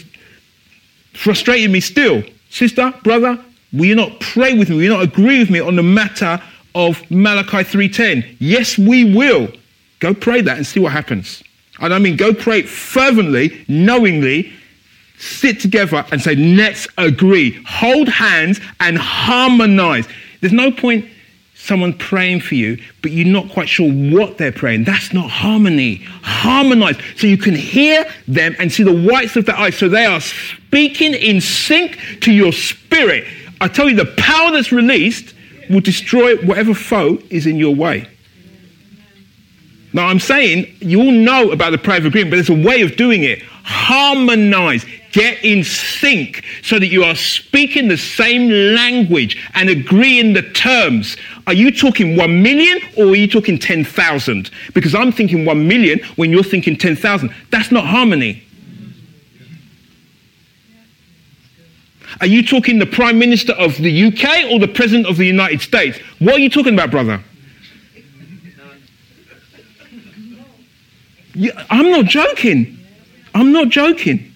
[1.14, 2.22] frustrating me still.
[2.48, 4.76] Sister, brother, will you not pray with me?
[4.76, 6.40] Will you not agree with me on the matter
[6.76, 8.36] of Malachi 3:10?
[8.38, 9.52] Yes, we will.
[9.98, 11.42] Go pray that and see what happens.
[11.80, 14.52] And I mean, go pray fervently, knowingly,
[15.24, 17.62] sit together and say, let's agree.
[17.66, 20.06] Hold hands and harmonize.
[20.40, 21.06] There's no point
[21.54, 24.84] someone praying for you, but you're not quite sure what they're praying.
[24.84, 26.02] That's not harmony.
[26.22, 29.76] Harmonize so you can hear them and see the whites of their eyes.
[29.76, 33.26] So they are speaking in sync to your spirit.
[33.60, 35.34] I tell you, the power that's released
[35.70, 38.06] will destroy whatever foe is in your way.
[39.94, 42.82] Now, I'm saying you all know about the prayer of agreement, but there's a way
[42.82, 43.42] of doing it.
[43.62, 50.32] Harmonize, get in sync so that you are speaking the same language and agree in
[50.32, 51.16] the terms.
[51.46, 54.50] Are you talking 1 million or are you talking 10,000?
[54.74, 57.32] Because I'm thinking 1 million when you're thinking 10,000.
[57.50, 58.42] That's not harmony.
[62.20, 65.60] Are you talking the Prime Minister of the UK or the President of the United
[65.60, 65.98] States?
[66.18, 67.22] What are you talking about, brother?
[71.70, 72.78] I'm not joking.
[73.34, 74.34] I'm not joking.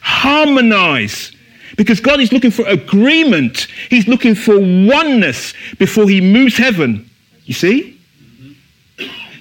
[0.00, 1.32] Harmonize.
[1.76, 3.68] Because God is looking for agreement.
[3.90, 7.08] He's looking for oneness before he moves heaven.
[7.44, 8.00] You see?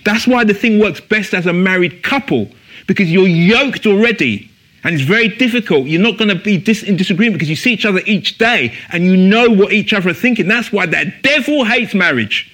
[0.04, 2.50] That's why the thing works best as a married couple.
[2.86, 4.50] Because you're yoked already.
[4.84, 5.88] And it's very difficult.
[5.88, 8.74] You're not going to be dis- in disagreement because you see each other each day
[8.92, 10.48] and you know what each other are thinking.
[10.48, 12.54] That's why the devil hates marriage.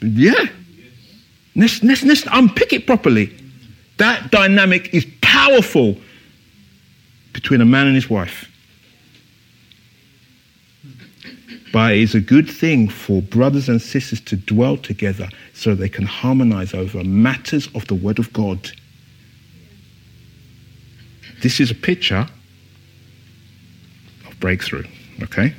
[0.00, 0.46] Yeah.
[1.56, 3.34] Let's, let's, let's unpick it properly.
[3.98, 5.96] That dynamic is powerful
[7.32, 8.50] between a man and his wife.
[11.72, 15.88] But it is a good thing for brothers and sisters to dwell together so they
[15.88, 18.70] can harmonize over matters of the Word of God.
[21.42, 22.28] This is a picture
[24.26, 24.84] of breakthrough,
[25.22, 25.52] okay?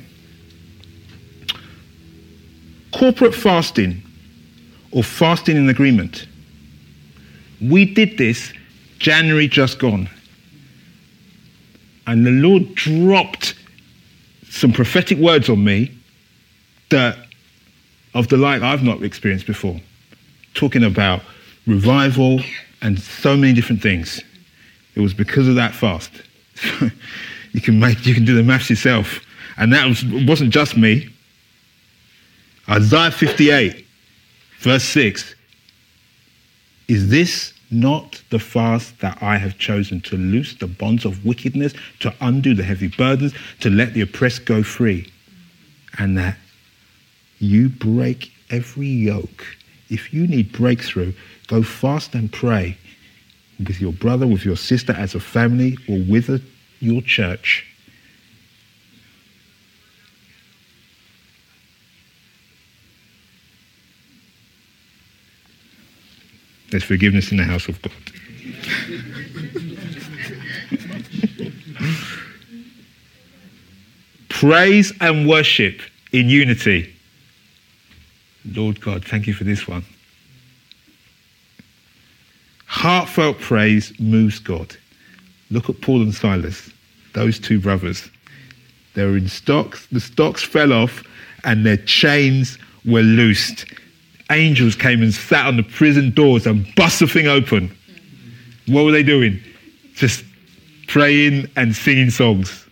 [2.92, 4.02] Corporate fasting
[4.90, 6.26] or fasting in agreement.
[7.60, 8.52] We did this
[8.98, 10.08] January just gone.
[12.06, 13.54] And the Lord dropped
[14.48, 15.92] some prophetic words on me
[16.90, 17.18] that
[18.14, 19.80] of the like I've not experienced before.
[20.54, 21.20] Talking about
[21.66, 22.40] revival
[22.80, 24.22] and so many different things.
[24.94, 26.10] It was because of that fast.
[27.52, 29.20] you can make you can do the maths yourself.
[29.58, 31.08] And that was, wasn't just me.
[32.68, 33.85] Isaiah 58
[34.58, 35.34] Verse 6
[36.88, 41.74] Is this not the fast that I have chosen to loose the bonds of wickedness,
[42.00, 45.12] to undo the heavy burdens, to let the oppressed go free?
[45.98, 46.36] And that
[47.38, 49.44] you break every yoke.
[49.88, 51.12] If you need breakthrough,
[51.46, 52.76] go fast and pray
[53.58, 56.40] with your brother, with your sister, as a family, or with a,
[56.80, 57.66] your church.
[66.70, 67.92] There's forgiveness in the house of God.
[74.28, 75.80] Praise and worship
[76.12, 76.92] in unity.
[78.52, 79.84] Lord God, thank you for this one.
[82.66, 84.76] Heartfelt praise moves God.
[85.50, 86.70] Look at Paul and Silas,
[87.14, 88.10] those two brothers.
[88.94, 91.02] They were in stocks, the stocks fell off,
[91.44, 93.66] and their chains were loosed
[94.30, 97.74] angels came and sat on the prison doors and bust the thing open.
[98.66, 99.40] What were they doing?
[99.94, 100.24] Just
[100.88, 102.66] praying and singing songs.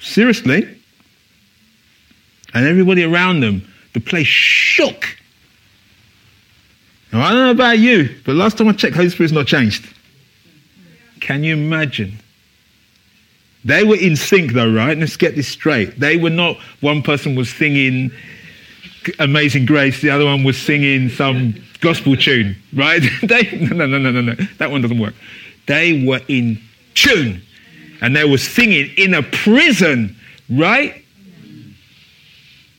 [0.00, 0.68] Seriously.
[2.54, 5.16] And everybody around them, the place shook.
[7.12, 9.86] Now, I don't know about you, but last time I checked, Holy Spirit's not changed.
[11.20, 12.18] Can you imagine?
[13.64, 14.98] They were in sync, though, right?
[14.98, 16.00] Let's get this straight.
[16.00, 18.10] They were not, one person was singing
[19.18, 23.02] Amazing Grace, the other one was singing some gospel tune, right?
[23.22, 25.14] they, no, no, no, no, no, that one doesn't work.
[25.66, 26.60] They were in
[26.94, 27.42] tune
[28.00, 30.16] and they were singing in a prison,
[30.50, 31.02] right?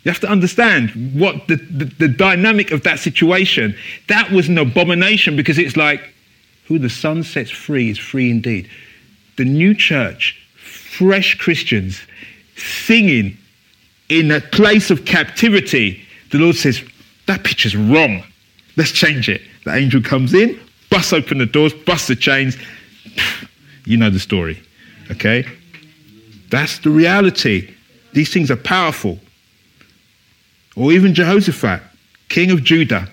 [0.04, 3.76] You have to understand what the, the, the dynamic of that situation.
[4.10, 6.14] That was an abomination because it's like,
[6.66, 8.70] who the Son sets free is free indeed.
[9.36, 12.02] the new church, fresh Christians,
[12.56, 13.38] singing
[14.10, 16.03] in a place of captivity,
[16.34, 16.84] the Lord says,
[17.28, 18.24] That picture's wrong.
[18.76, 19.42] Let's change it.
[19.66, 20.60] The angel comes in,
[20.90, 22.58] busts open the doors, busts the chains.
[23.86, 24.64] You know the story.
[25.12, 25.46] Okay?
[26.50, 27.74] That's the reality.
[28.14, 29.20] These things are powerful.
[30.78, 31.82] Or even Jehoshaphat,
[32.30, 33.10] king of Judah,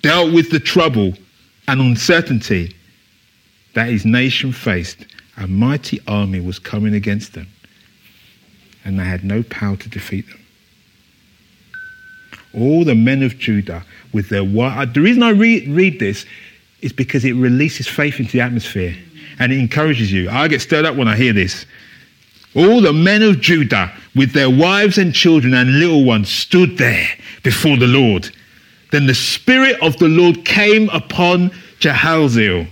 [0.00, 1.12] dealt with the trouble
[1.68, 2.74] and uncertainty
[3.74, 5.04] that his nation faced.
[5.36, 7.48] A mighty army was coming against them,
[8.82, 10.39] and they had no power to defeat them.
[12.54, 16.26] All the men of Judah, with their wild, the reason I read, read this
[16.80, 18.96] is because it releases faith into the atmosphere
[19.38, 20.28] and it encourages you.
[20.28, 21.66] I get stirred up when I hear this.
[22.54, 27.08] All the men of Judah, with their wives and children and little ones, stood there
[27.42, 28.28] before the Lord.
[28.90, 32.66] Then the Spirit of the Lord came upon Jehaziel.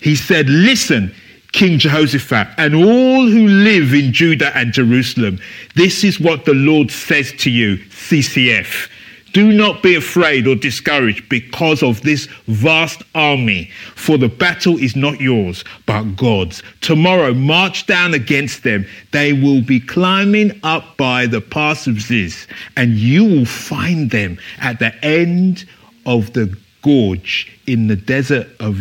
[0.00, 1.14] He said, Listen,
[1.58, 5.40] King Jehoshaphat, and all who live in Judah and Jerusalem,
[5.74, 8.88] this is what the Lord says to you, CCF.
[9.32, 14.94] Do not be afraid or discouraged because of this vast army, for the battle is
[14.94, 16.62] not yours, but God's.
[16.80, 18.86] Tomorrow, march down against them.
[19.10, 22.46] They will be climbing up by the pass of Ziz,
[22.76, 25.64] and you will find them at the end
[26.06, 28.80] of the gorge in the desert of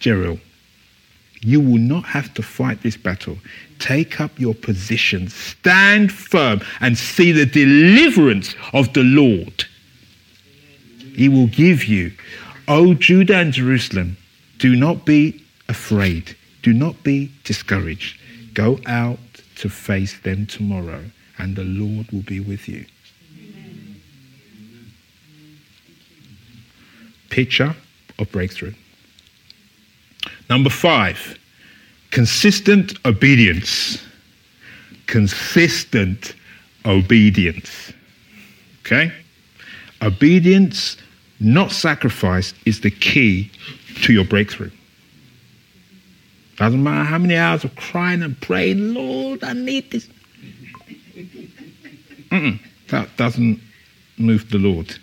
[0.00, 0.40] Jeruel.
[1.44, 3.36] You will not have to fight this battle.
[3.80, 9.64] Take up your position, stand firm, and see the deliverance of the Lord.
[11.14, 12.12] He will give you.
[12.68, 14.16] O Judah and Jerusalem,
[14.58, 16.36] do not be afraid.
[16.62, 18.20] Do not be discouraged.
[18.54, 19.18] Go out
[19.56, 21.04] to face them tomorrow,
[21.38, 22.86] and the Lord will be with you.
[27.30, 27.74] Picture
[28.18, 28.74] of breakthrough.
[30.48, 31.38] Number five,
[32.10, 34.02] consistent obedience.
[35.06, 36.34] Consistent
[36.84, 37.92] obedience.
[38.80, 39.12] Okay?
[40.00, 40.96] Obedience,
[41.40, 43.50] not sacrifice, is the key
[44.02, 44.70] to your breakthrough.
[46.56, 50.08] Doesn't matter how many hours of crying and praying, Lord, I need this.
[52.30, 53.60] Mm-mm, that doesn't
[54.16, 54.96] move the Lord.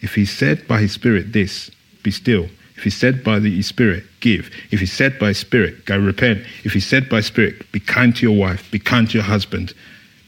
[0.00, 1.70] If He said by His Spirit this,
[2.02, 2.48] be still,
[2.78, 4.52] if he said by the Spirit, give.
[4.70, 6.46] If he said by Spirit, go repent.
[6.62, 9.74] If he said by Spirit, be kind to your wife, be kind to your husband,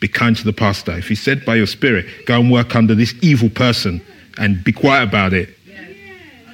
[0.01, 0.99] be kind to the pastor.
[0.99, 4.05] If he said by your Spirit, go and work under this evil person
[4.37, 5.57] and be quiet about it,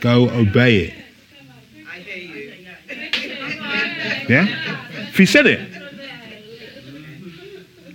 [0.02, 0.94] go obey it.
[4.28, 4.46] Yeah?
[5.08, 5.60] If he said it.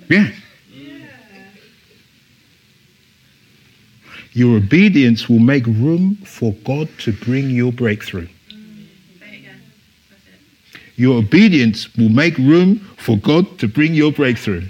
[0.09, 0.31] Yeah.
[4.33, 8.27] Your obedience will make room for God to bring your breakthrough.
[10.95, 14.63] Your obedience will make room for God to bring your breakthrough.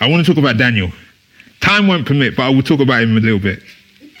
[0.00, 0.90] I want to talk about Daniel.
[1.60, 3.62] Time won't permit, but I will talk about him a little bit.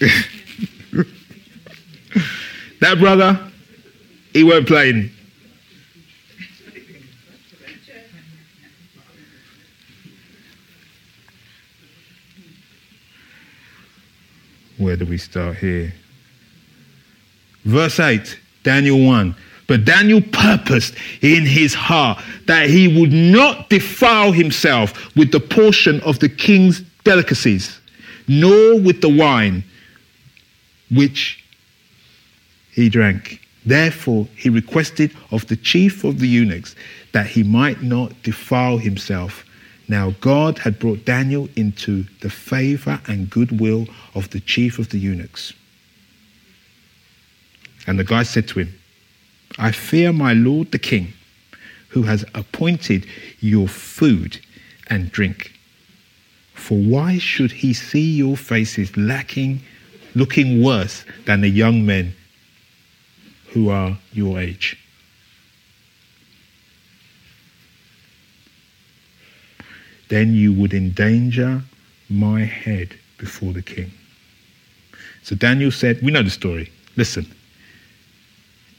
[2.80, 3.38] that brother,
[4.32, 5.10] he weren't playing.
[14.78, 15.92] Where do we start here?
[17.64, 19.34] Verse 8, Daniel 1.
[19.66, 26.00] But Daniel purposed in his heart that he would not defile himself with the portion
[26.00, 27.78] of the king's delicacies,
[28.26, 29.62] nor with the wine
[30.90, 31.44] which
[32.72, 33.46] he drank.
[33.66, 36.74] Therefore, he requested of the chief of the eunuchs
[37.12, 39.44] that he might not defile himself
[39.88, 44.98] now, God had brought Daniel into the favor and goodwill of the chief of the
[44.98, 45.54] eunuchs.
[47.86, 48.78] And the guy said to him,
[49.58, 51.14] I fear my lord the king,
[51.88, 53.06] who has appointed
[53.40, 54.38] your food
[54.88, 55.52] and drink.
[56.52, 59.62] For why should he see your faces lacking,
[60.14, 62.14] looking worse than the young men
[63.48, 64.76] who are your age?
[70.08, 71.62] Then you would endanger
[72.08, 73.90] my head before the king.
[75.22, 76.70] So Daniel said, We know the story.
[76.96, 77.26] Listen,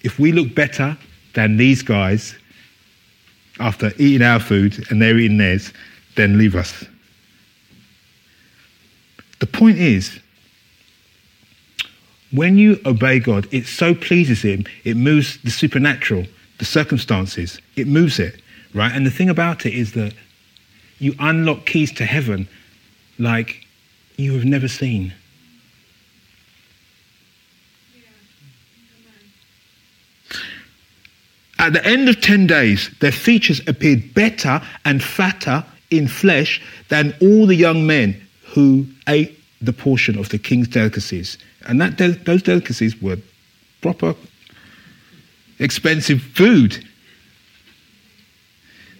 [0.01, 0.97] if we look better
[1.33, 2.35] than these guys
[3.59, 5.73] after eating our food and they're eating theirs,
[6.15, 6.85] then leave us.
[9.39, 10.19] The point is,
[12.31, 16.25] when you obey God, it so pleases Him, it moves the supernatural,
[16.57, 18.41] the circumstances, it moves it,
[18.73, 18.91] right?
[18.93, 20.13] And the thing about it is that
[20.99, 22.47] you unlock keys to heaven
[23.17, 23.65] like
[24.17, 25.13] you have never seen.
[31.57, 37.13] At the end of 10 days, their features appeared better and fatter in flesh than
[37.21, 41.37] all the young men who ate the portion of the king's delicacies.
[41.67, 43.17] And that de- those delicacies were
[43.81, 44.15] proper,
[45.59, 46.85] expensive food.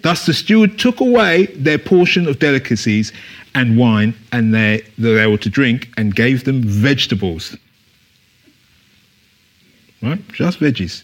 [0.02, 3.12] Thus the steward took away their portion of delicacies
[3.56, 7.58] and wine and they, that they were to drink and gave them vegetables.
[10.02, 10.26] Right?
[10.30, 11.04] Just veggies.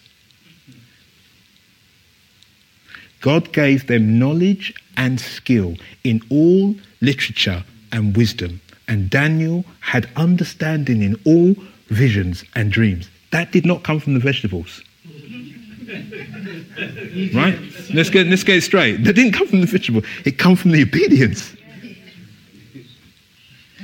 [3.21, 8.61] God gave them knowledge and skill in all literature and wisdom.
[8.87, 11.55] And Daniel had understanding in all
[11.87, 13.09] visions and dreams.
[13.31, 14.81] That did not come from the vegetables.
[17.33, 17.59] right?
[17.93, 19.03] Let's get, let's get it straight.
[19.03, 21.55] That didn't come from the vegetable, it came from the obedience.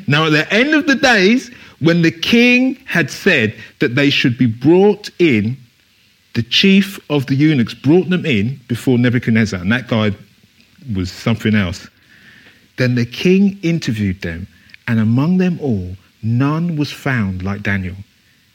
[0.07, 4.37] Now, at the end of the days, when the king had said that they should
[4.37, 5.57] be brought in,
[6.33, 10.11] the chief of the eunuchs brought them in before Nebuchadnezzar, and that guy
[10.95, 11.87] was something else.
[12.77, 14.47] Then the king interviewed them,
[14.87, 17.95] and among them all, none was found like Daniel,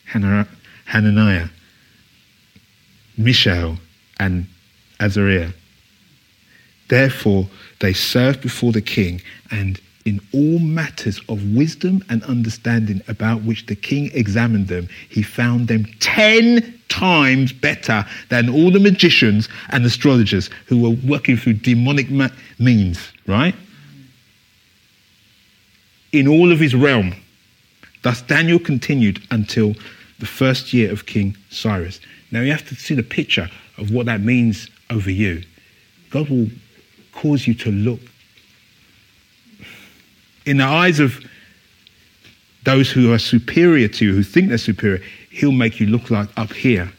[0.07, 1.49] Hananiah,
[3.17, 3.79] Mishael,
[4.19, 4.47] and
[5.01, 5.51] Azariah.
[6.89, 7.49] Therefore,
[7.81, 13.67] they served before the king, and in all matters of wisdom and understanding about which
[13.67, 19.85] the king examined them, he found them ten times better than all the magicians and
[19.85, 22.29] astrologers who were working through demonic ma-
[22.61, 23.55] means, right?
[26.13, 27.13] In all of his realm.
[28.03, 29.75] Thus Daniel continued until
[30.21, 31.99] the first year of King Cyrus.
[32.31, 33.49] Now you have to see the picture
[33.79, 35.43] of what that means over you.
[36.11, 36.49] God will
[37.13, 38.01] cause you to look
[40.47, 41.21] in the eyes of
[42.63, 46.29] those who are superior to you, who think they're superior, he'll make you look like
[46.39, 46.91] up here,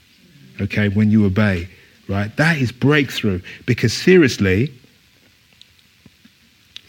[0.62, 1.68] okay, when you obey,
[2.08, 2.36] right?
[2.36, 3.42] That is breakthrough.
[3.66, 4.72] Because seriously,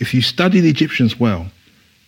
[0.00, 1.50] if you study the Egyptians well,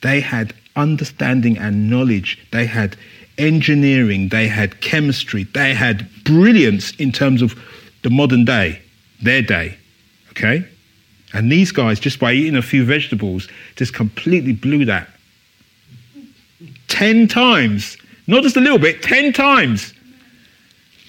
[0.03, 2.97] they had understanding and knowledge, they had
[3.41, 7.59] engineering, they had chemistry, they had brilliance in terms of
[8.03, 8.81] the modern day,
[9.23, 9.77] their day,
[10.31, 10.65] okay?
[11.33, 15.09] And these guys, just by eating a few vegetables, just completely blew that.
[16.89, 17.97] Ten times.
[18.27, 19.95] Not just a little bit, ten times.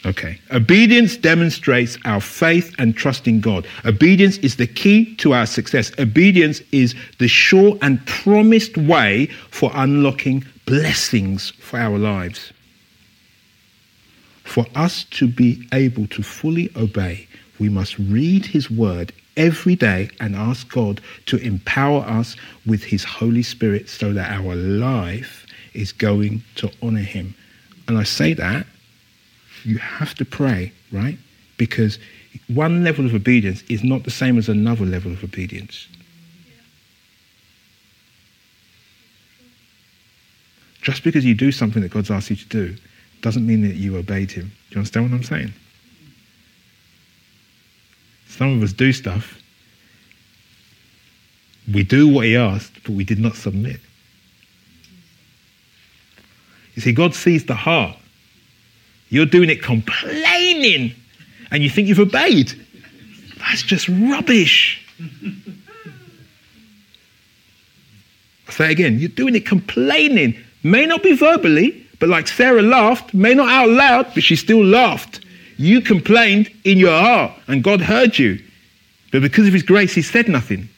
[0.05, 0.39] Okay.
[0.51, 3.67] Obedience demonstrates our faith and trust in God.
[3.85, 5.91] Obedience is the key to our success.
[5.99, 12.53] Obedience is the sure and promised way for unlocking blessings for our lives.
[14.43, 17.27] For us to be able to fully obey,
[17.59, 22.35] we must read His word every day and ask God to empower us
[22.65, 27.35] with His Holy Spirit so that our life is going to honor Him.
[27.87, 28.65] And I say that,
[29.63, 31.17] you have to pray, right?
[31.57, 31.99] Because
[32.47, 35.87] one level of obedience is not the same as another level of obedience.
[40.81, 42.75] Just because you do something that God's asked you to do
[43.21, 44.45] doesn't mean that you obeyed Him.
[44.45, 45.53] Do you understand what I'm saying?
[48.27, 49.41] Some of us do stuff.
[51.71, 53.79] We do what he asked, but we did not submit.
[56.75, 57.97] You see, God sees the heart.
[59.09, 60.95] You're doing it complaining,
[61.51, 62.53] and you think you've obeyed.
[63.39, 64.81] That's just rubbish.
[68.47, 68.97] I'll say again.
[68.99, 70.41] You're doing it complaining.
[70.63, 74.63] May not be verbally, but like Sarah laughed, may not out loud, but she still
[74.63, 75.21] laughed.
[75.57, 78.41] You complained in your heart, and God heard you.
[79.11, 80.69] But because of His grace, He said nothing.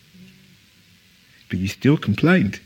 [1.50, 2.60] But you still complained.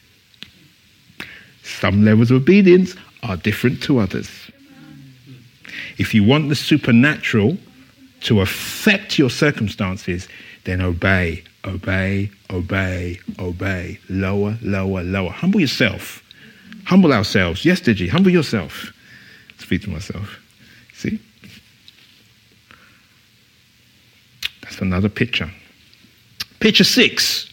[1.64, 4.30] Some levels of obedience are different to others.
[5.98, 7.58] If you want the supernatural
[8.22, 10.28] to affect your circumstances,
[10.64, 14.00] then obey, obey, obey, obey.
[14.10, 15.30] Lower, lower, lower.
[15.30, 16.24] Humble yourself.
[16.88, 17.66] Humble ourselves.
[17.66, 18.94] Yes, Deji, humble yourself.
[19.58, 20.40] Speak to myself.
[20.94, 21.20] See?
[24.62, 25.52] That's another picture.
[26.62, 27.52] Picture six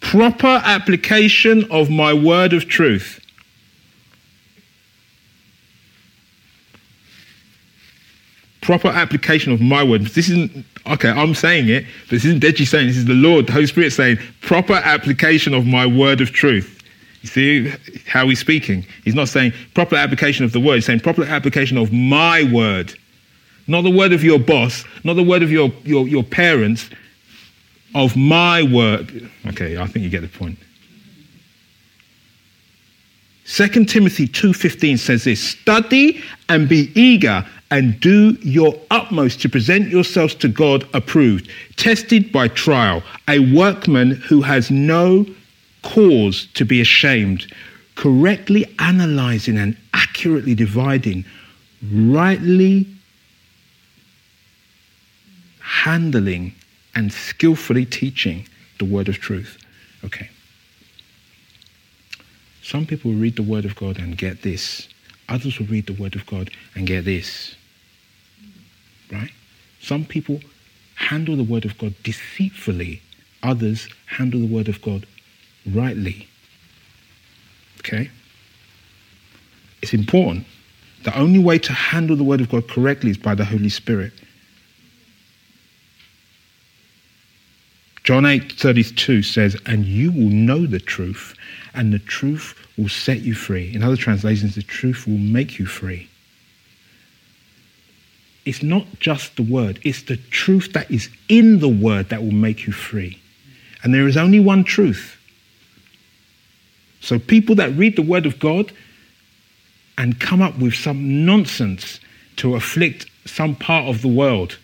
[0.00, 3.18] proper application of my word of truth.
[8.60, 10.02] Proper application of my word.
[10.02, 13.48] This isn't, okay, I'm saying it, but this isn't Deji saying this is the Lord,
[13.48, 16.81] the Holy Spirit saying, proper application of my word of truth.
[17.22, 17.72] You see
[18.06, 18.84] how he's speaking?
[19.04, 22.94] He's not saying proper application of the word, he's saying proper application of my word.
[23.68, 26.90] Not the word of your boss, not the word of your, your, your parents,
[27.94, 29.30] of my word.
[29.46, 30.58] Okay, I think you get the point.
[33.44, 39.88] 2 Timothy 2:15 says this, study and be eager and do your utmost to present
[39.88, 45.26] yourselves to God approved, tested by trial, a workman who has no
[45.82, 47.52] cause to be ashamed,
[47.94, 51.24] correctly analyzing and accurately dividing,
[51.92, 52.86] rightly
[55.60, 56.54] handling,
[56.94, 58.46] and skillfully teaching
[58.78, 59.58] the word of truth.
[60.04, 60.28] Okay.
[62.62, 64.88] Some people read the word of God and get this.
[65.28, 67.56] Others will read the word of God and get this.
[69.10, 69.32] Right?
[69.80, 70.40] Some people
[70.94, 73.02] handle the word of God deceitfully.
[73.42, 75.06] Others handle the word of God
[75.66, 76.28] rightly.
[77.80, 78.10] Okay?
[79.82, 80.46] It's important.
[81.04, 84.12] The only way to handle the word of God correctly is by the Holy Spirit.
[88.04, 91.34] John 8 32 says, And you will know the truth,
[91.74, 93.72] and the truth will set you free.
[93.74, 96.08] In other translations, the truth will make you free.
[98.44, 102.32] It's not just the word, it's the truth that is in the word that will
[102.32, 103.20] make you free.
[103.84, 105.16] And there is only one truth.
[107.02, 108.72] So people that read the word of God
[109.98, 112.00] and come up with some nonsense
[112.36, 114.56] to afflict some part of the world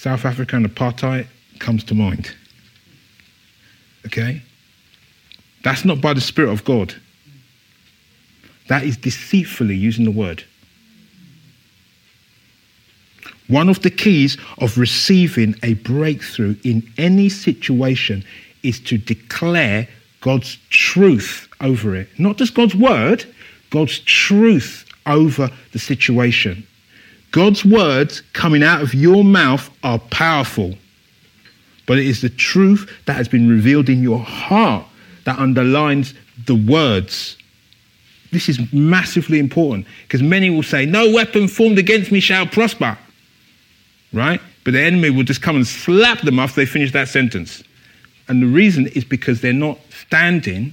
[0.00, 1.26] South Africa and apartheid
[1.58, 2.34] comes to mind.
[4.06, 4.40] Okay?
[5.62, 6.94] That's not by the Spirit of God.
[8.68, 10.42] That is deceitfully using the word.
[13.48, 18.24] One of the keys of receiving a breakthrough in any situation
[18.62, 19.86] is to declare
[20.20, 22.08] God's truth over it.
[22.18, 23.24] Not just God's word,
[23.70, 26.66] God's truth over the situation.
[27.32, 30.74] God's words coming out of your mouth are powerful,
[31.86, 34.84] but it is the truth that has been revealed in your heart
[35.24, 36.14] that underlines
[36.46, 37.36] the words.
[38.32, 42.98] This is massively important because many will say, No weapon formed against me shall prosper.
[44.12, 44.40] Right?
[44.64, 47.62] But the enemy will just come and slap them after they finish that sentence.
[48.30, 50.72] And the reason is because they're not standing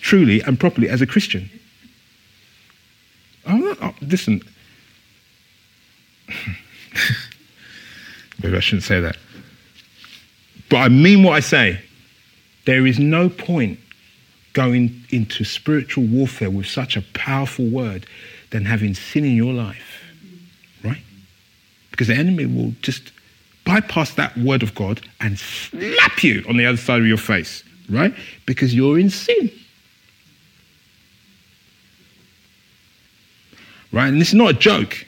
[0.00, 1.50] truly and properly as a Christian.
[3.46, 4.42] I'm not, oh, listen,
[8.42, 9.16] Maybe I shouldn't say that.
[10.68, 11.80] But I mean what I say.
[12.66, 13.78] There is no point
[14.52, 18.06] going into spiritual warfare with such a powerful word
[18.50, 20.02] than having sin in your life,
[20.82, 21.02] right?
[21.90, 23.12] Because the enemy will just
[23.64, 27.64] bypass that word of God and slap you on the other side of your face,
[27.88, 28.14] right?
[28.46, 29.50] Because you're in sin.
[33.92, 34.08] Right?
[34.08, 35.06] And this is not a joke.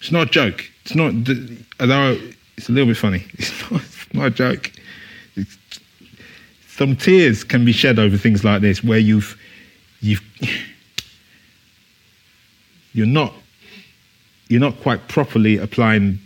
[0.00, 0.64] It's not a joke.
[0.84, 1.12] It's not,
[1.80, 2.18] although
[2.56, 4.72] it's a little bit funny, it's not, it's not a joke.
[5.36, 5.58] It's,
[6.68, 9.38] some tears can be shed over things like this where you've,
[10.00, 10.22] you've,
[12.92, 13.34] you're not,
[14.48, 16.18] you're not quite properly applying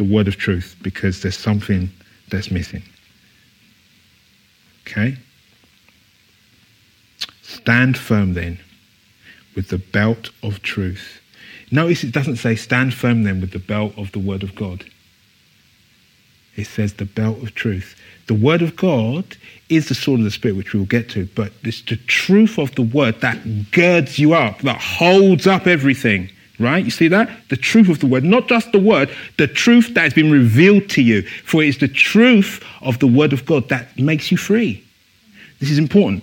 [0.00, 1.90] the word of truth because there's something
[2.30, 2.82] that's missing.
[4.82, 5.16] Okay?
[7.42, 8.58] Stand firm then
[9.54, 11.20] with the belt of truth
[11.70, 14.84] Notice it doesn't say stand firm then with the belt of the word of God.
[16.56, 17.98] It says the belt of truth.
[18.26, 19.36] The word of God
[19.68, 22.58] is the sword of the spirit, which we will get to, but it's the truth
[22.58, 26.30] of the word that girds you up, that holds up everything.
[26.60, 26.84] Right?
[26.84, 27.30] You see that?
[27.48, 30.88] The truth of the word, not just the word, the truth that has been revealed
[30.90, 31.22] to you.
[31.22, 34.84] For it is the truth of the word of God that makes you free.
[35.58, 36.22] This is important.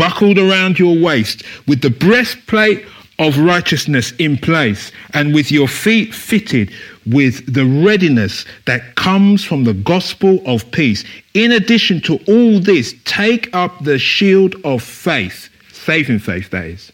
[0.00, 2.86] buckled around your waist, with the breastplate
[3.18, 6.72] of righteousness in place, and with your feet fitted
[7.04, 11.04] with the readiness that comes from the gospel of peace.
[11.34, 15.49] In addition to all this, take up the shield of faith,
[15.90, 16.92] saving faith, that is,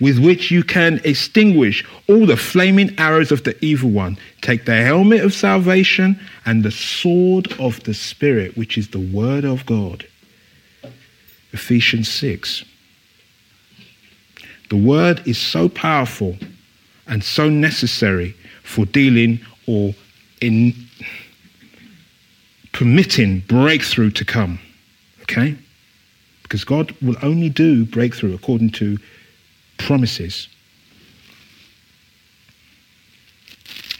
[0.00, 4.16] with which you can extinguish all the flaming arrows of the evil one.
[4.42, 9.44] Take the helmet of salvation and the sword of the Spirit, which is the word
[9.44, 10.06] of God
[11.52, 12.64] Ephesians 6.
[14.70, 16.38] The word is so powerful
[17.08, 19.94] and so necessary for dealing or
[20.40, 20.74] in
[22.72, 24.60] permitting breakthrough to come.
[25.22, 25.56] Okay?
[26.52, 28.98] Because God will only do breakthrough according to
[29.78, 30.48] promises.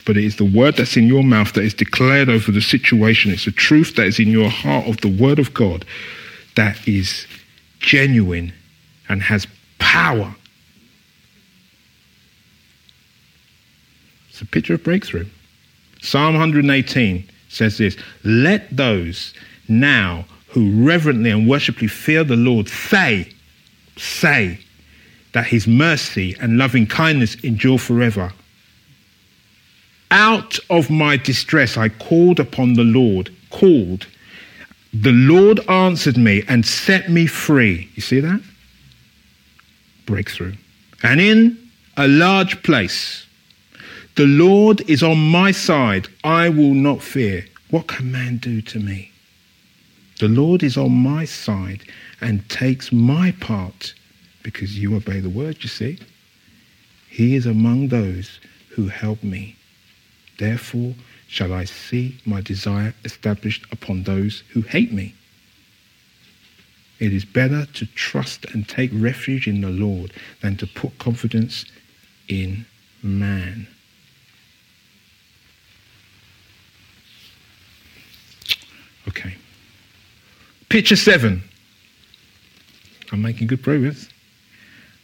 [0.04, 3.32] But it is the word that's in your mouth that is declared over the situation.
[3.32, 5.86] It's the truth that is in your heart of the word of God
[6.54, 7.26] that is
[7.78, 8.52] genuine
[9.08, 9.46] and has
[9.78, 10.36] power.
[14.28, 15.24] It's a picture of breakthrough.
[16.02, 19.32] Psalm 118 says this Let those
[19.68, 23.32] now who reverently and worshipfully fear the Lord say,
[23.96, 24.58] say
[25.32, 28.32] that his mercy and loving kindness endure forever.
[30.10, 34.06] Out of my distress I called upon the Lord, called.
[34.92, 37.88] The Lord answered me and set me free.
[37.94, 38.42] You see that?
[40.04, 40.54] Breakthrough.
[41.02, 43.24] And in a large place,
[44.16, 46.08] the Lord is on my side.
[46.22, 47.46] I will not fear.
[47.70, 49.11] What can man do to me?
[50.22, 51.82] The Lord is on my side
[52.20, 53.92] and takes my part
[54.44, 55.98] because you obey the word, you see.
[57.08, 59.56] He is among those who help me.
[60.38, 60.94] Therefore
[61.26, 65.16] shall I see my desire established upon those who hate me.
[67.00, 71.64] It is better to trust and take refuge in the Lord than to put confidence
[72.28, 72.64] in
[73.02, 73.66] man.
[79.08, 79.34] Okay.
[80.72, 81.42] Picture seven.
[83.12, 84.08] I'm making good progress.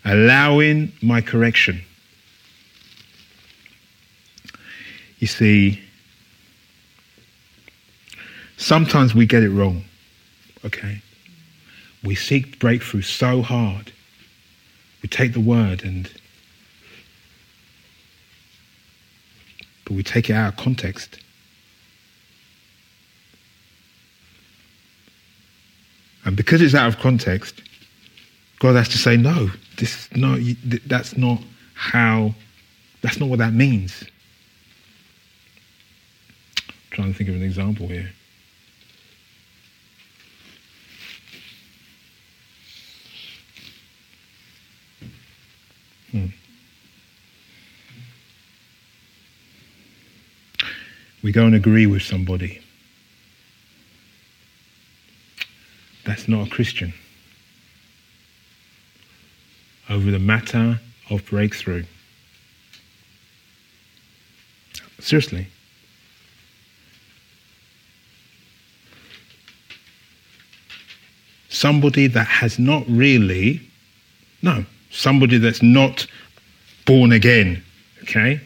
[0.02, 1.82] Allowing my correction.
[5.18, 5.78] You see,
[8.56, 9.84] sometimes we get it wrong,
[10.64, 11.02] okay?
[12.02, 13.92] We seek breakthrough so hard.
[15.02, 16.10] We take the word and
[19.84, 21.18] but we take it out of context.
[26.28, 27.62] And because it's out of context,
[28.58, 30.38] God has to say, no, this no,
[30.86, 32.34] that's not how,
[33.00, 34.04] that's not what that means.
[36.58, 38.10] I'm trying to think of an example here.
[46.10, 46.26] Hmm.
[51.22, 52.60] We go and agree with somebody.
[56.08, 56.94] That's not a Christian.
[59.90, 60.80] Over the matter
[61.10, 61.84] of breakthrough.
[65.00, 65.48] Seriously.
[71.50, 73.60] Somebody that has not really,
[74.40, 76.06] no, somebody that's not
[76.86, 77.62] born again,
[78.04, 78.40] okay?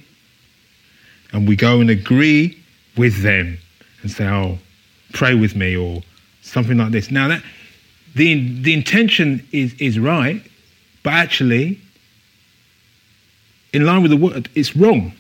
[1.33, 2.61] And we go and agree
[2.97, 3.57] with them
[4.03, 4.59] and say, oh,
[5.13, 6.03] pray with me or
[6.43, 7.11] something like this.
[7.11, 7.43] Now that
[8.15, 10.43] the the intention is is right,
[11.03, 11.81] but actually,
[13.73, 15.13] in line with the word, it's wrong.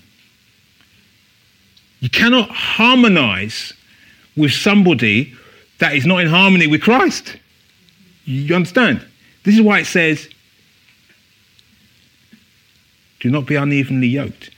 [2.00, 3.72] You cannot harmonize
[4.36, 5.32] with somebody
[5.78, 7.36] that is not in harmony with Christ.
[8.24, 9.04] You understand?
[9.44, 10.28] This is why it says,
[13.20, 14.50] do not be unevenly yoked.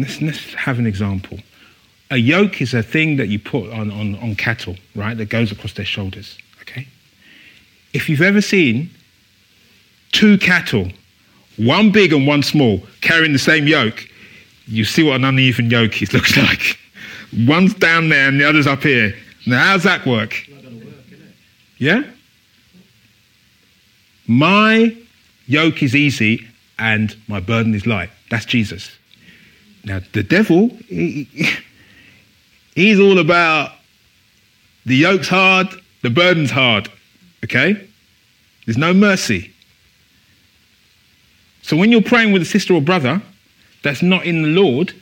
[0.00, 1.38] Let's, let's have an example.
[2.10, 5.52] A yoke is a thing that you put on, on, on cattle, right, that goes
[5.52, 6.88] across their shoulders, okay?
[7.92, 8.90] If you've ever seen
[10.12, 10.88] two cattle,
[11.56, 14.08] one big and one small, carrying the same yoke,
[14.66, 16.78] you see what an uneven yoke is, looks like.
[17.46, 19.14] One's down there and the other's up here.
[19.46, 20.50] Now, how's that work
[21.80, 22.04] yeah?
[24.28, 24.96] My
[25.46, 26.46] yoke is easy
[26.78, 28.10] and my burden is light.
[28.30, 28.90] That's Jesus.
[29.84, 31.28] Now, the devil, he,
[32.74, 33.72] he's all about
[34.86, 35.68] the yoke's hard,
[36.02, 36.90] the burden's hard.
[37.44, 37.88] Okay?
[38.66, 39.52] There's no mercy.
[41.62, 43.22] So when you're praying with a sister or brother
[43.82, 44.92] that's not in the Lord,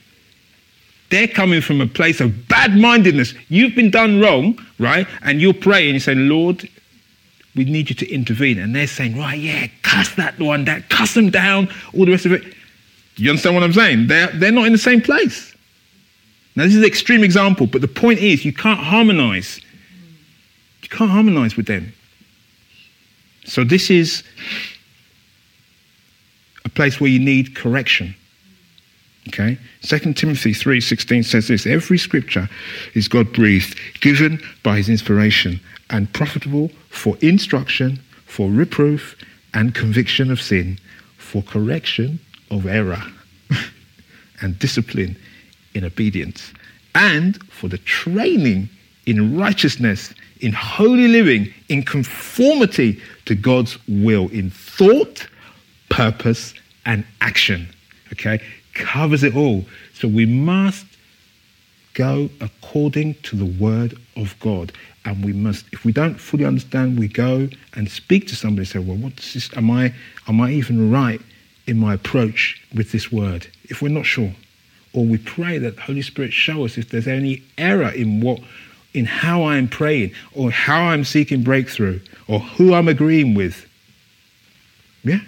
[1.11, 3.35] they're coming from a place of bad mindedness.
[3.49, 5.07] You've been done wrong, right?
[5.23, 6.69] And you're praying, you say, Lord,
[7.55, 8.59] we need you to intervene.
[8.59, 12.27] And they're saying, right, yeah, cuss that one, that cuss them down, all the rest
[12.27, 12.55] of it.
[13.19, 14.07] You understand what I'm saying?
[14.07, 15.55] They're, they're not in the same place.
[16.55, 19.61] Now, this is an extreme example, but the point is you can't harmonize.
[20.83, 21.93] You can't harmonize with them.
[23.45, 24.23] So, this is
[26.65, 28.15] a place where you need correction.
[29.29, 29.59] Okay?
[29.83, 32.49] 2 Timothy 3:16 says this, every scripture
[32.95, 35.61] is God breathed, given by his inspiration
[35.91, 39.17] and profitable for instruction, for reproof
[39.55, 40.79] and conviction of sin,
[41.17, 42.21] for correction
[42.51, 43.03] of error
[44.41, 45.17] and discipline
[45.75, 46.53] in obedience,
[46.95, 48.69] and for the training
[49.07, 55.27] in righteousness, in holy living, in conformity to God's will, in thought,
[55.89, 57.69] purpose, and action.
[58.13, 58.41] Okay?
[58.75, 59.65] Covers it all.
[59.95, 60.87] So we must
[61.95, 64.73] go according to the word of God.
[65.05, 68.69] And we must, if we don't fully understand, we go and speak to somebody and
[68.69, 69.51] say, Well, what's this?
[69.57, 69.95] Am I
[70.29, 71.21] am I even right
[71.69, 74.33] in my approach with this word if we're not sure?
[74.93, 78.41] or we pray that the Holy Spirit show us if there's any error in what
[78.95, 83.67] in how I'm praying or how I'm seeking breakthrough or who I'm agreeing with.
[85.05, 85.21] Yeah?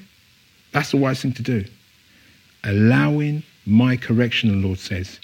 [0.73, 1.65] That's the wise thing to do.
[2.65, 5.21] Allowing my correction, the Lord says.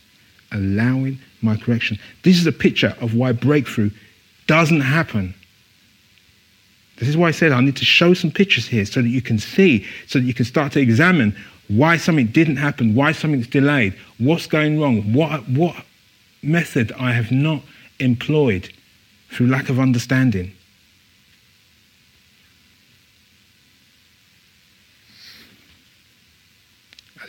[0.52, 1.98] Allowing my correction.
[2.22, 3.90] This is a picture of why breakthrough
[4.46, 5.34] doesn't happen.
[6.97, 9.20] This is why I said I need to show some pictures here so that you
[9.20, 11.36] can see, so that you can start to examine
[11.68, 15.74] why something didn't happen, why something's delayed, what's going wrong, what, what
[16.42, 17.62] method I have not
[17.99, 18.70] employed
[19.30, 20.53] through lack of understanding.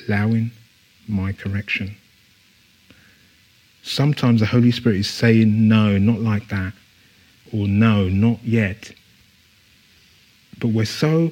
[0.07, 0.51] Allowing
[1.07, 1.97] my correction.
[3.84, 6.74] Sometimes the Holy Spirit is saying, no, not like that,
[7.51, 8.91] or no, not yet.
[10.60, 11.32] But we're so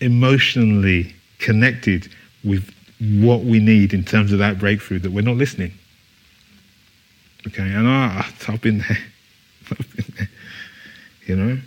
[0.00, 2.08] emotionally connected
[2.44, 2.72] with
[3.20, 5.72] what we need in terms of that breakthrough that we're not listening.
[7.46, 8.98] Okay, and I, I've been there.
[9.70, 10.28] I've been there.
[11.26, 11.58] You know?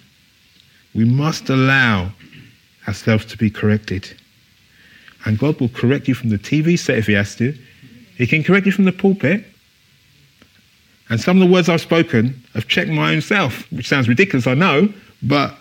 [0.94, 2.12] We must allow
[2.88, 4.16] ourselves to be corrected.
[5.26, 7.54] And God will correct you from the TV set if He has to.
[8.18, 9.46] He can correct you from the pulpit.
[11.10, 14.48] And some of the words I've spoken have checked my own self, which sounds ridiculous,
[14.48, 14.92] I know,
[15.22, 15.56] but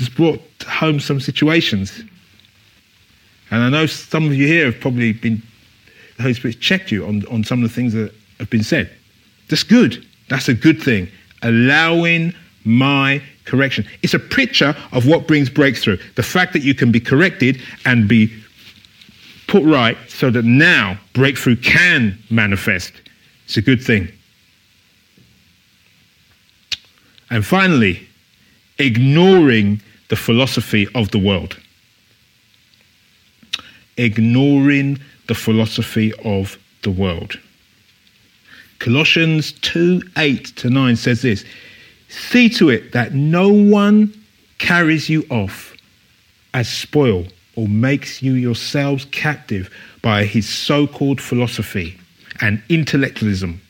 [0.00, 2.02] it's brought home some situations.
[3.50, 5.42] And I know some of you here have probably been,
[6.16, 8.90] the Holy Spirit's checked you on, on some of the things that have been said.
[9.48, 10.06] That's good.
[10.28, 11.08] That's a good thing.
[11.42, 12.34] Allowing
[12.64, 13.86] my correction.
[14.02, 15.98] It's a picture of what brings breakthrough.
[16.16, 18.30] The fact that you can be corrected and be
[19.46, 22.92] put right so that now breakthrough can manifest.
[23.46, 24.12] It's a good thing.
[27.30, 28.06] And finally,
[28.78, 31.56] ignoring the philosophy of the world.
[33.96, 37.38] Ignoring the philosophy of the world.
[38.78, 41.44] Colossians 2 8 to 9 says this
[42.08, 44.12] See to it that no one
[44.58, 45.74] carries you off
[46.54, 49.68] as spoil or makes you yourselves captive
[50.00, 51.98] by his so called philosophy
[52.40, 53.60] and intellectualism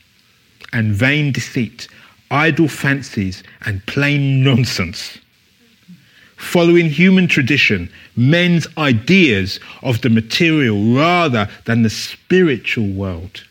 [0.72, 1.88] and vain deceit,
[2.30, 5.18] idle fancies, and plain nonsense.
[6.38, 13.44] Following human tradition, men's ideas of the material rather than the spiritual world.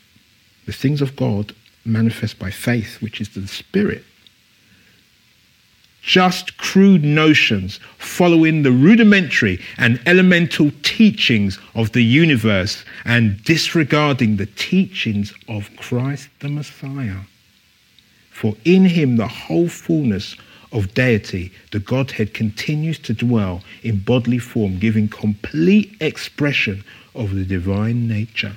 [0.66, 1.54] The things of God
[1.86, 4.06] manifest by faith, which is the Spirit.
[6.02, 14.46] Just crude notions following the rudimentary and elemental teachings of the universe and disregarding the
[14.46, 17.20] teachings of Christ the Messiah.
[18.32, 20.38] For in him the whole fullness
[20.78, 26.84] of deity, the Godhead continues to dwell in bodily form, giving complete expression
[27.16, 28.54] of the divine nature.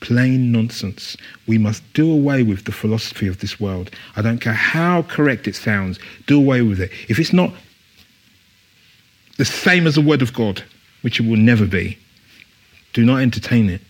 [0.00, 1.16] plain nonsense.
[1.46, 3.88] We must do away with the philosophy of this world.
[4.16, 6.90] I don't care how correct it sounds, do away with it.
[7.08, 7.54] If it's not
[9.38, 10.64] the same as the Word of God,
[11.02, 11.98] which it will never be,
[12.92, 13.80] do not entertain it.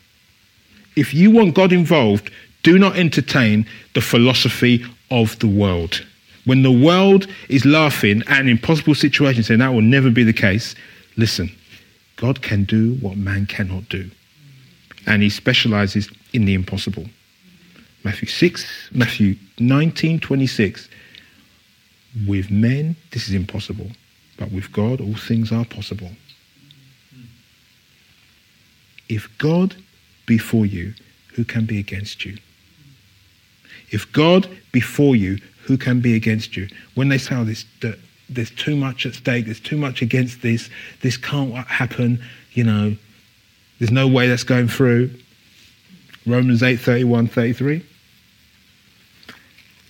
[0.96, 2.30] If you want God involved,
[2.62, 6.04] do not entertain the philosophy of the world.
[6.44, 10.32] When the world is laughing at an impossible situation, saying that will never be the
[10.32, 10.74] case,
[11.16, 11.50] listen,
[12.16, 14.10] God can do what man cannot do
[15.06, 17.06] and he specializes in the impossible.
[18.04, 20.88] Matthew 6, Matthew 19, 26.
[22.26, 23.90] With men, this is impossible,
[24.36, 26.10] but with God, all things are possible.
[29.08, 29.76] If God
[30.26, 30.94] be for you,
[31.34, 32.38] who can be against you?
[33.90, 36.68] If God be for you, who can be against you?
[36.94, 37.64] When they say, oh, this,
[38.28, 40.70] there's too much at stake, there's too much against this,
[41.02, 42.96] this can't happen, you know,
[43.78, 45.10] there's no way that's going through.
[46.24, 47.84] Romans 8 31 33.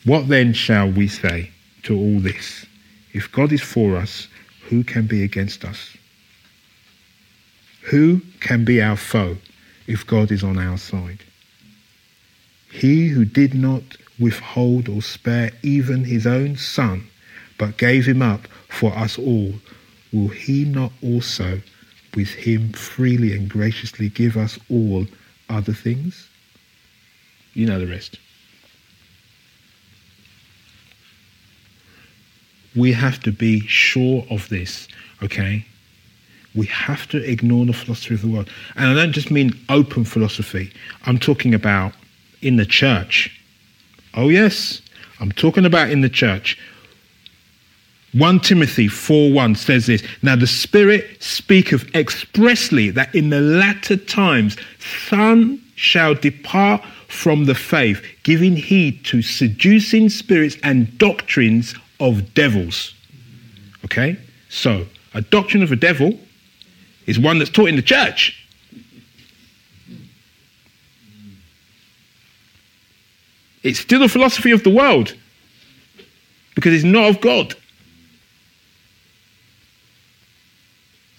[0.04, 1.50] What then shall we say
[1.82, 2.64] to all this?
[3.12, 4.28] If God is for us,
[4.62, 5.94] who can be against us?
[7.82, 9.36] Who can be our foe
[9.86, 11.20] if God is on our side?
[12.70, 13.82] He who did not
[14.18, 17.06] withhold or spare even his own son,
[17.58, 19.52] but gave him up for us all,
[20.12, 21.60] will he not also
[22.14, 25.06] with him freely and graciously give us all
[25.48, 26.28] other things?
[27.54, 28.18] You know the rest.
[32.74, 34.88] We have to be sure of this,
[35.22, 35.66] okay?
[36.54, 38.50] We have to ignore the philosophy of the world.
[38.76, 40.72] And I don't just mean open philosophy,
[41.06, 41.94] I'm talking about
[42.42, 43.40] in the church.
[44.14, 44.82] Oh, yes,
[45.20, 46.58] I'm talking about in the church.
[48.12, 50.02] 1 Timothy 4:1 says this.
[50.20, 54.56] Now the Spirit speaketh expressly that in the latter times
[55.08, 62.94] some shall depart from the faith, giving heed to seducing spirits and doctrines of devils.
[63.84, 64.16] Okay?
[64.48, 66.18] So, a doctrine of a devil
[67.06, 68.38] is one that's taught in the church.
[73.62, 75.14] It's still a philosophy of the world
[76.54, 77.54] because it's not of God.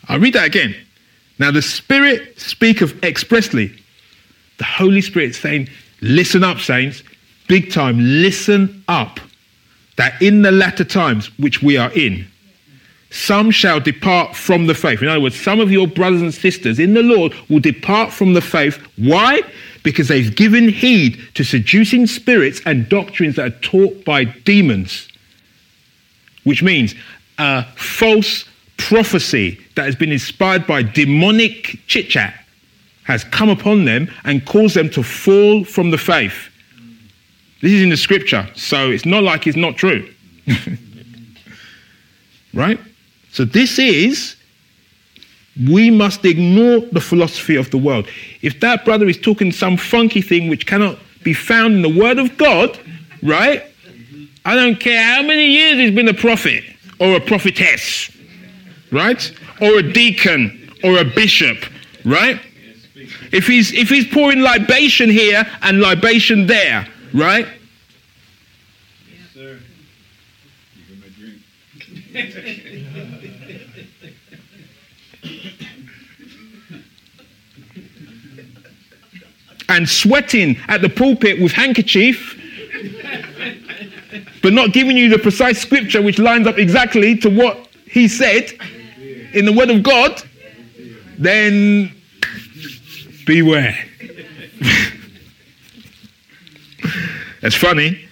[0.08, 0.76] I'll read that again.
[1.40, 3.74] Now, the Spirit speaketh expressly.
[4.58, 5.70] The Holy Spirit saying,
[6.02, 7.02] Listen up, saints,
[7.48, 9.20] big time, listen up,
[9.96, 12.28] that in the latter times which we are in,
[13.14, 15.04] some shall depart from the faith.
[15.04, 18.34] In other words, some of your brothers and sisters in the Lord will depart from
[18.34, 18.78] the faith.
[18.98, 19.42] Why?
[19.84, 25.08] Because they've given heed to seducing spirits and doctrines that are taught by demons,
[26.44, 26.96] which means
[27.38, 28.46] a false
[28.78, 32.34] prophecy that has been inspired by demonic chit chat
[33.04, 36.50] has come upon them and caused them to fall from the faith.
[37.62, 40.12] This is in the scripture, so it's not like it's not true.
[42.56, 42.80] right?
[43.34, 44.36] So this is,
[45.68, 48.08] we must ignore the philosophy of the world.
[48.44, 52.20] If that brother is talking some funky thing which cannot be found in the Word
[52.20, 52.80] of God,
[53.24, 53.64] right?
[54.46, 56.64] I don't care how many years he's been a prophet
[57.00, 58.16] or a prophetess,
[58.92, 59.32] right?
[59.60, 61.58] Or a deacon or a bishop,
[62.06, 62.40] right?
[63.32, 67.48] If he's if he's pouring libation here and libation there, right?
[69.08, 69.60] Yes, sir.
[70.76, 71.04] Give him
[72.14, 72.60] a drink.
[79.74, 82.40] and sweating at the pulpit with handkerchief,
[84.44, 88.52] but not giving you the precise scripture which lines up exactly to what he said
[89.34, 90.22] in the Word of God,
[91.18, 91.92] then
[93.26, 93.76] beware.
[97.42, 98.08] That's funny,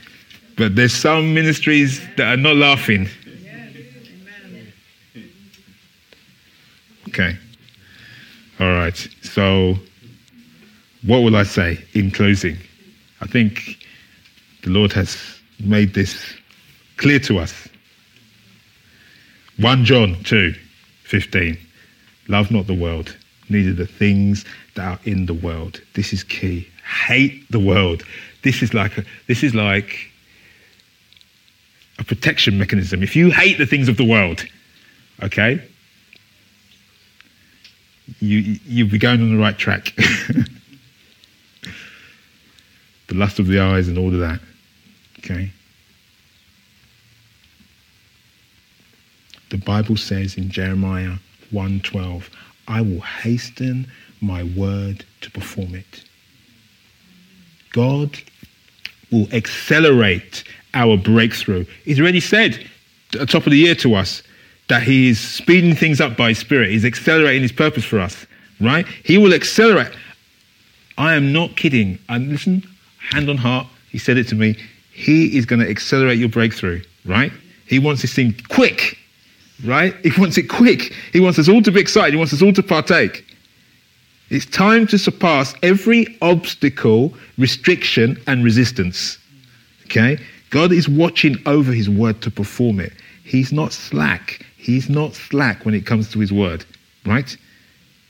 [0.58, 3.08] but there's some ministries that are not laughing.
[7.10, 7.38] Okay.
[8.60, 8.98] All right.
[9.22, 9.76] So,
[11.04, 12.58] what will I say in closing?
[13.22, 13.78] I think
[14.64, 16.34] the Lord has made this
[16.98, 17.68] clear to us.
[19.58, 20.54] 1 John 2
[21.04, 21.58] 15.
[22.28, 23.16] Love not the world,
[23.50, 24.46] neither the things
[24.76, 25.82] that are in the world.
[25.94, 26.68] This is key.
[27.08, 28.04] Hate the world.
[28.44, 30.10] This is like a, this is like
[32.00, 33.04] a protection mechanism.
[33.04, 34.46] If you hate the things of the world,
[35.22, 35.62] okay,
[38.20, 39.94] you you'll be going on the right track.
[43.12, 44.40] the lust of the eyes and all of that.
[45.20, 45.52] Okay.
[49.50, 51.16] The Bible says in Jeremiah
[51.52, 52.30] 1:12,
[52.70, 53.92] I will hasten
[54.22, 56.04] my word to perform it.
[57.74, 58.18] God
[59.12, 61.66] will accelerate our breakthrough.
[61.84, 62.66] He's already said
[63.14, 64.24] at the top of the year to us
[64.70, 66.70] that He is speeding things up by His Spirit.
[66.70, 68.26] He's accelerating His purpose for us,
[68.62, 68.88] right?
[69.04, 69.92] He will accelerate.
[70.98, 72.00] I am not kidding.
[72.08, 72.64] And listen,
[73.10, 74.58] hand on heart, He said it to me.
[74.94, 77.32] He is going to accelerate your breakthrough, right?
[77.66, 78.98] He wants this thing quick,
[79.66, 79.96] right?
[80.04, 80.94] He wants it quick.
[81.14, 82.14] He wants us all to be excited.
[82.14, 83.26] He wants us all to partake.
[84.30, 89.18] It's time to surpass every obstacle, restriction, and resistance.
[89.86, 90.18] Okay?
[90.52, 92.94] God is watching over his word to perform it.
[93.24, 94.46] He's not slack.
[94.58, 96.66] He's not slack when it comes to his word,
[97.06, 97.36] right?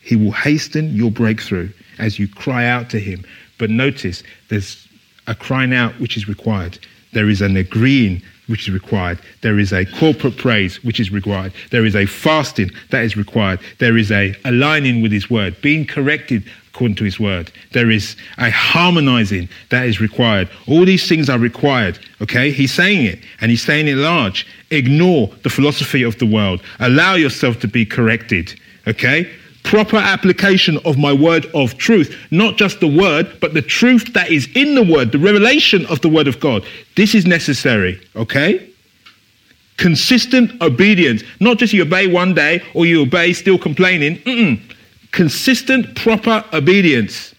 [0.01, 3.23] He will hasten your breakthrough as you cry out to him.
[3.61, 4.87] But notice there's
[5.27, 6.79] a crying out which is required.
[7.13, 9.19] There is an agreeing which is required.
[9.41, 11.53] There is a corporate praise which is required.
[11.69, 13.59] There is a fasting that is required.
[13.77, 17.51] There is a aligning with his word, being corrected according to his word.
[17.71, 20.49] There is a harmonizing that is required.
[20.67, 21.99] All these things are required.
[22.19, 22.49] Okay?
[22.49, 24.47] He's saying it and he's saying it large.
[24.71, 26.63] Ignore the philosophy of the world.
[26.79, 28.59] Allow yourself to be corrected.
[28.87, 29.31] Okay?
[29.63, 34.31] Proper application of my word of truth, not just the word, but the truth that
[34.31, 36.65] is in the word, the revelation of the word of God.
[36.95, 38.69] This is necessary, okay?
[39.77, 44.17] Consistent obedience, not just you obey one day or you obey still complaining.
[44.19, 44.59] Mm-mm.
[45.11, 47.33] Consistent, proper obedience.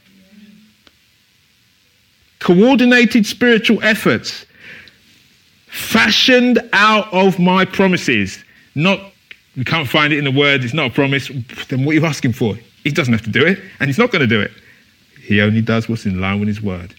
[2.41, 4.45] Coordinated spiritual efforts
[5.69, 8.45] fashioned out of my promises,
[8.75, 9.12] not
[9.57, 11.29] we can't find it in the word, it's not a promise,
[11.69, 12.57] then what are you asking for?
[12.85, 14.51] He doesn't have to do it, and he's not going to do it.
[15.21, 16.95] He only does what's in line with his word.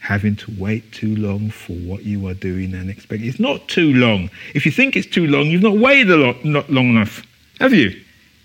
[0.00, 3.28] having to wait too long for what you are doing and expecting.
[3.28, 4.30] It's not too long.
[4.54, 7.22] If you think it's too long, you've not waited a lot, not long enough,
[7.60, 7.88] have you?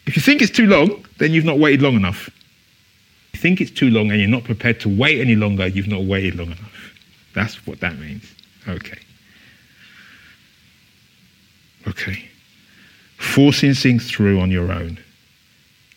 [0.05, 2.29] If you think it's too long, then you've not waited long enough.
[3.33, 5.87] If you think it's too long and you're not prepared to wait any longer, you've
[5.87, 6.93] not waited long enough.
[7.33, 8.31] That's what that means.
[8.67, 8.99] Okay.
[11.87, 12.29] Okay.
[13.17, 14.99] Forcing things through on your own.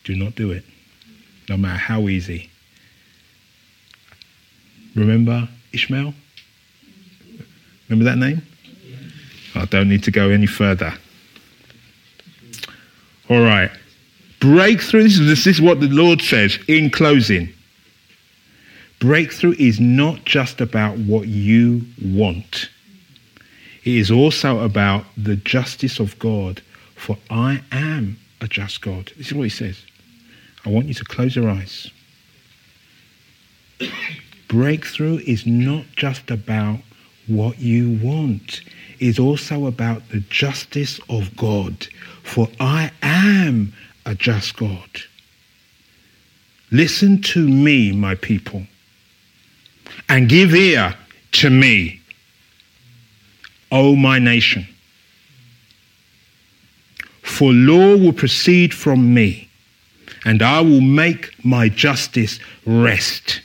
[0.04, 0.64] Do not do it,
[1.48, 2.50] no matter how easy.
[4.94, 6.14] Remember Ishmael?
[7.88, 8.42] Remember that name?
[9.54, 10.94] I don't need to go any further.
[13.28, 13.70] All right.
[14.40, 17.52] Breakthrough, this is, this is what the Lord says in closing.
[19.00, 22.68] Breakthrough is not just about what you want,
[23.84, 26.60] it is also about the justice of God.
[26.98, 29.12] For I am a just God.
[29.16, 29.80] This is what he says.
[30.66, 31.90] I want you to close your eyes.
[34.48, 36.80] Breakthrough is not just about
[37.28, 38.62] what you want,
[38.98, 41.86] it's also about the justice of God.
[42.24, 43.72] For I am
[44.04, 45.02] a just God.
[46.70, 48.64] Listen to me, my people,
[50.08, 50.94] and give ear
[51.32, 52.00] to me,
[53.70, 54.66] O my nation.
[57.28, 59.48] For law will proceed from me,
[60.24, 63.42] and I will make my justice rest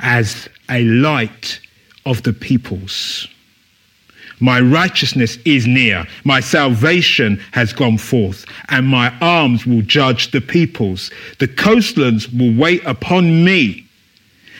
[0.00, 1.58] as a light
[2.04, 3.26] of the peoples.
[4.38, 6.04] My righteousness is near.
[6.24, 11.10] My salvation has gone forth, and my arms will judge the peoples.
[11.38, 13.86] The coastlands will wait upon me,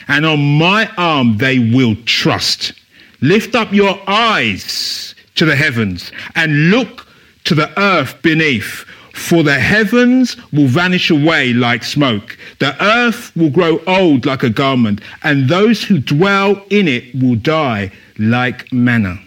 [0.07, 2.73] and on my arm they will trust.
[3.21, 7.07] Lift up your eyes to the heavens and look
[7.45, 8.85] to the earth beneath.
[9.13, 14.49] For the heavens will vanish away like smoke, the earth will grow old like a
[14.49, 19.19] garment, and those who dwell in it will die like manner.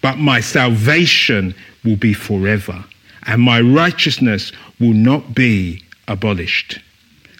[0.00, 1.54] But my salvation
[1.84, 2.84] will be forever,
[3.26, 4.50] and my righteousness
[4.80, 6.80] will not be abolished.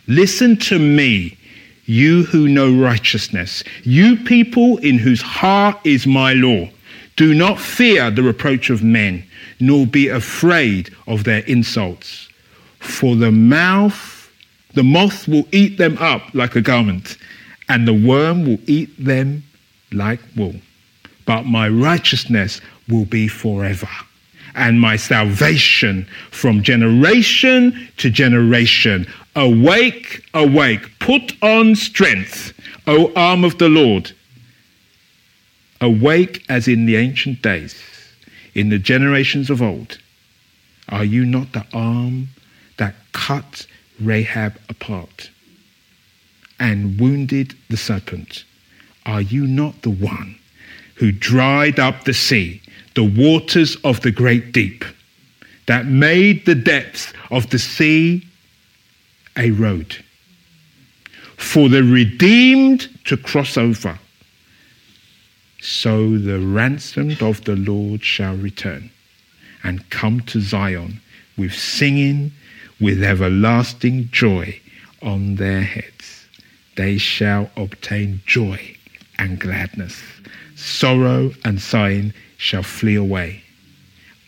[0.06, 1.38] Listen to me,
[1.86, 6.68] you who know righteousness, you people in whose heart is my law.
[7.16, 9.24] Do not fear the reproach of men
[9.62, 12.28] nor be afraid of their insults.
[12.80, 14.28] For the mouth,
[14.74, 17.16] the moth will eat them up like a garment,
[17.68, 19.44] and the worm will eat them
[19.92, 20.56] like wool.
[21.26, 23.88] But my righteousness will be forever,
[24.56, 29.06] and my salvation from generation to generation.
[29.36, 32.52] Awake, awake, put on strength,
[32.88, 34.10] O arm of the Lord.
[35.80, 37.80] Awake as in the ancient days
[38.54, 39.98] in the generations of old,
[40.88, 42.28] are you not the arm
[42.76, 43.66] that cut
[44.00, 45.30] Rahab apart
[46.58, 48.44] and wounded the serpent?
[49.06, 50.36] Are you not the one
[50.96, 52.60] who dried up the sea,
[52.94, 54.84] the waters of the great deep,
[55.66, 58.26] that made the depths of the sea
[59.36, 60.04] a road?
[61.36, 63.98] For the redeemed to cross over
[65.62, 68.90] so the ransomed of the Lord shall return
[69.62, 71.00] and come to Zion
[71.38, 72.32] with singing,
[72.80, 74.60] with everlasting joy
[75.00, 76.26] on their heads.
[76.76, 78.76] They shall obtain joy
[79.18, 80.02] and gladness.
[80.56, 83.42] Sorrow and sighing shall flee away.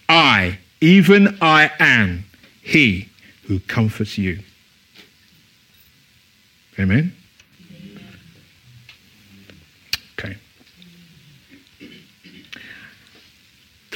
[0.08, 2.26] I, even I am
[2.62, 3.08] he
[3.48, 4.38] who comforts you.
[6.78, 7.12] Amen.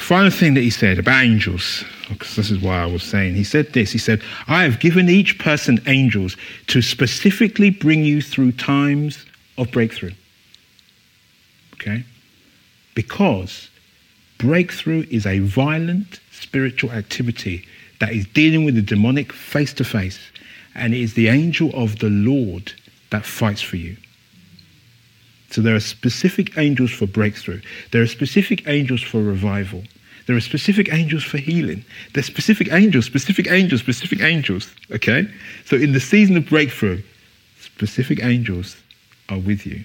[0.09, 3.45] Final thing that he said about angels, because this is why I was saying, he
[3.45, 6.35] said this He said, I have given each person angels
[6.69, 9.27] to specifically bring you through times
[9.59, 10.13] of breakthrough.
[11.75, 12.05] Okay?
[12.95, 13.69] Because
[14.39, 17.67] breakthrough is a violent spiritual activity
[18.01, 20.19] that is dealing with the demonic face to face,
[20.75, 22.73] and it is the angel of the Lord
[23.11, 23.99] that fights for you.
[25.51, 27.61] So there are specific angels for breakthrough.
[27.91, 29.83] There are specific angels for revival.
[30.29, 31.87] There are specific angels for healing.
[32.13, 34.71] There's specific angels, specific angels, specific angels.
[34.93, 35.27] Okay?
[35.65, 37.03] So in the season of breakthrough,
[37.59, 38.77] specific angels
[39.31, 39.83] are with you.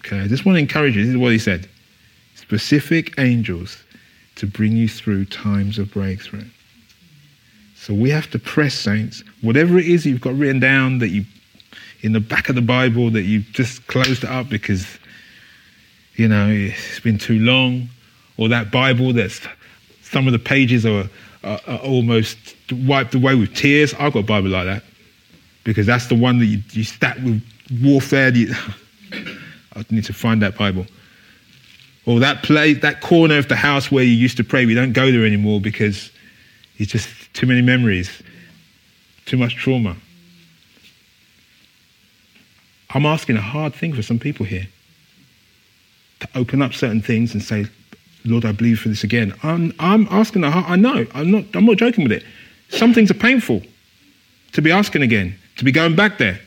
[0.00, 0.18] Okay?
[0.18, 1.02] I just want to encourage you.
[1.04, 1.68] This is what he said.
[2.34, 3.84] Specific angels
[4.34, 6.46] to bring you through times of breakthrough.
[7.76, 9.22] So we have to press, saints.
[9.42, 11.24] Whatever it is you've got written down that you
[12.00, 14.98] in the back of the Bible that you've just closed it up because
[16.16, 17.88] you know it's been too long
[18.40, 19.40] or that Bible that's
[20.02, 21.08] some of the pages are,
[21.44, 22.38] are, are almost
[22.72, 23.94] wiped away with tears.
[23.94, 24.82] I've got a Bible like that
[25.62, 27.42] because that's the one that you, you stack with
[27.82, 28.34] warfare.
[28.34, 28.52] You,
[29.76, 30.86] I need to find that Bible.
[32.06, 34.94] Or that place, that corner of the house where you used to pray, we don't
[34.94, 36.10] go there anymore because
[36.78, 38.22] it's just too many memories,
[39.26, 39.96] too much trauma.
[42.88, 44.66] I'm asking a hard thing for some people here
[46.20, 47.66] to open up certain things and say,
[48.24, 49.34] Lord, I believe for this again.
[49.42, 52.24] I'm, I'm asking a hard, I know, I'm not, I'm not joking with it.
[52.68, 53.62] Some things are painful
[54.52, 56.40] to be asking again, to be going back there.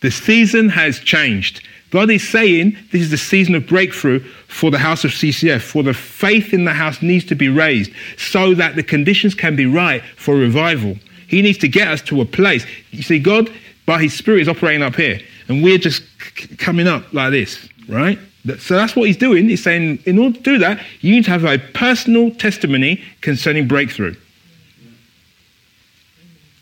[0.00, 1.62] The season has changed.
[1.90, 5.82] God is saying this is the season of breakthrough for the house of CCF, for
[5.82, 9.66] the faith in the house needs to be raised so that the conditions can be
[9.66, 10.96] right for revival.
[11.26, 12.64] He needs to get us to a place.
[12.92, 13.52] You see, God,
[13.86, 16.02] by His Spirit, is operating up here, and we're just
[16.36, 18.18] c- coming up like this, right?
[18.44, 19.48] So that's what He's doing.
[19.48, 23.68] He's saying, in order to do that, you need to have a personal testimony concerning
[23.68, 24.14] breakthrough.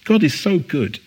[0.05, 0.99] God is so good.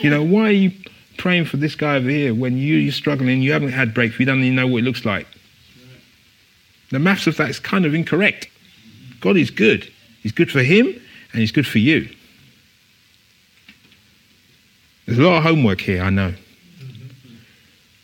[0.00, 0.72] You know, why are you
[1.18, 4.26] praying for this guy over here when you, you're struggling, you haven't had breakthrough, you
[4.26, 5.26] don't even know what it looks like?
[6.90, 8.48] The maths of that is kind of incorrect.
[9.20, 9.90] God is good.
[10.22, 12.08] He's good for him and he's good for you.
[15.06, 16.34] There's a lot of homework here, I know.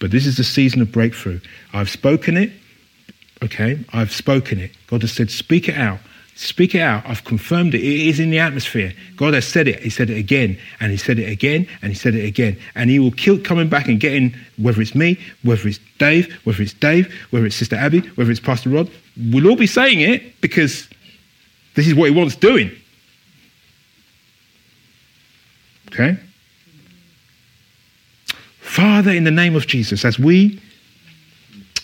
[0.02, 1.38] But this is the season of breakthrough.
[1.72, 2.50] I've spoken it,
[3.40, 3.78] okay?
[3.92, 4.72] I've spoken it.
[4.88, 6.00] God has said, speak it out.
[6.34, 7.04] Speak it out.
[7.06, 7.82] I've confirmed it.
[7.82, 8.94] It is in the atmosphere.
[9.14, 9.78] God has said it.
[9.78, 12.58] He said it again, and He said it again, and He said it again.
[12.74, 16.64] And He will keep coming back and getting, whether it's me, whether it's Dave, whether
[16.64, 18.90] it's Dave, whether it's Sister Abby, whether it's Pastor Rod,
[19.30, 20.88] we'll all be saying it because
[21.76, 22.72] this is what He wants doing.
[25.92, 26.18] Okay?
[28.72, 30.58] Father, in the name of Jesus, as we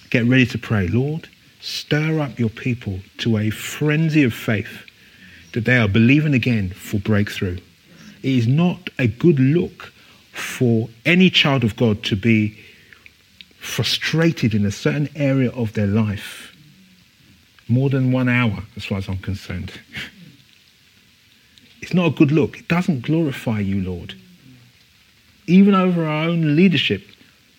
[0.09, 1.29] get ready to pray, Lord,
[1.61, 4.87] stir up your people to a frenzy of faith
[5.53, 7.59] that they are believing again for breakthrough.
[8.23, 9.93] It is not a good look
[10.33, 12.59] for any child of God to be
[13.59, 16.57] frustrated in a certain area of their life
[17.69, 19.73] more than one hour, as far as I'm concerned.
[21.83, 22.59] It's not a good look.
[22.59, 24.15] It doesn't glorify you, Lord.
[25.49, 27.03] Even over our own leadership,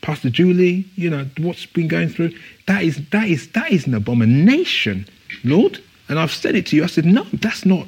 [0.01, 2.31] Pastor Julie, you know, what's been going through,
[2.67, 5.07] that is that is that is an abomination,
[5.43, 5.81] Lord.
[6.07, 6.83] And I've said it to you.
[6.83, 7.85] I said, no, that's not,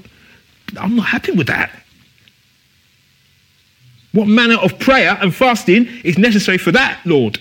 [0.77, 1.71] I'm not happy with that.
[4.11, 7.39] What manner of prayer and fasting is necessary for that, Lord?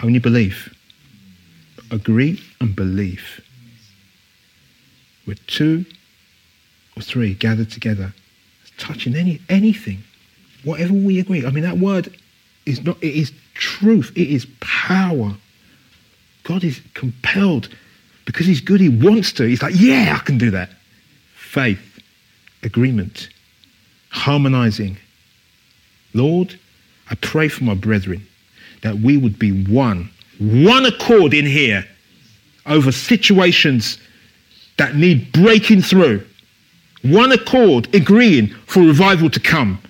[0.00, 0.72] Only belief.
[1.90, 3.40] Agree and believe.
[5.24, 5.84] Where two
[6.96, 8.12] or three gathered together,
[8.78, 10.02] touching any anything,
[10.64, 11.44] whatever we agree.
[11.44, 12.16] I mean, that word
[12.64, 12.96] is not.
[13.02, 14.12] It is truth.
[14.16, 15.34] It is power.
[16.44, 17.68] God is compelled
[18.24, 18.80] because He's good.
[18.80, 19.44] He wants to.
[19.44, 20.70] He's like, yeah, I can do that.
[21.34, 22.00] Faith,
[22.62, 23.28] agreement,
[24.10, 24.96] harmonizing.
[26.14, 26.58] Lord,
[27.10, 28.26] I pray for my brethren
[28.82, 31.86] that we would be one, one accord in here
[32.66, 33.98] over situations
[34.76, 36.24] that need breaking through.
[37.02, 39.80] One accord, agreeing for revival to come.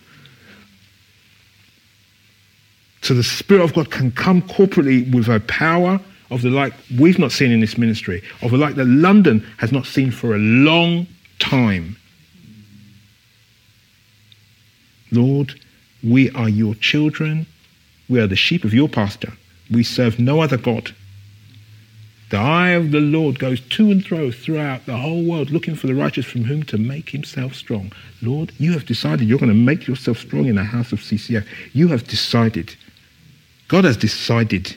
[3.03, 7.19] So the Spirit of God can come corporately with a power of the like we've
[7.19, 10.39] not seen in this ministry, of the like that London has not seen for a
[10.39, 11.07] long
[11.39, 11.97] time.
[15.11, 15.59] Lord,
[16.03, 17.47] we are your children.
[18.09, 19.33] We are the sheep of your pasture.
[19.71, 20.95] We serve no other God.
[22.31, 25.87] The eye of the Lord goes to and fro throughout the whole world, looking for
[25.87, 27.91] the righteous from whom to make himself strong.
[28.21, 31.47] Lord, you have decided you're going to make yourself strong in the house of CCF.
[31.73, 32.75] You have decided.
[33.69, 34.77] God has decided.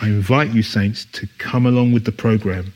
[0.00, 2.72] I invite you, saints, to come along with the program.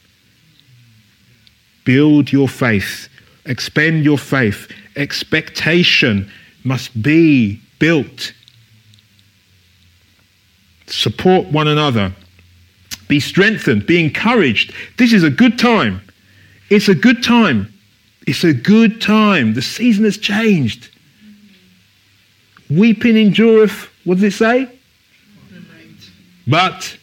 [1.84, 3.08] Build your faith,
[3.46, 4.70] expend your faith.
[4.94, 6.30] Expectation
[6.62, 8.32] must be built
[10.88, 12.12] support one another,
[13.08, 14.72] be strengthened, be encouraged.
[14.96, 16.00] This is a good time.
[16.70, 17.72] It's a good time.
[18.26, 19.54] It's a good time.
[19.54, 20.90] The season has changed.
[22.68, 24.68] Weeping endureth, what does it say?
[26.46, 26.98] But,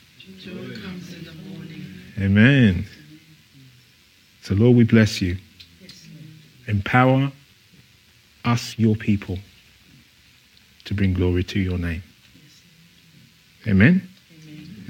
[2.19, 2.85] Amen.
[4.41, 5.37] So, Lord, we bless you.
[6.67, 7.31] Empower
[8.45, 9.39] us, your people,
[10.85, 12.03] to bring glory to your name.
[13.67, 14.07] Amen.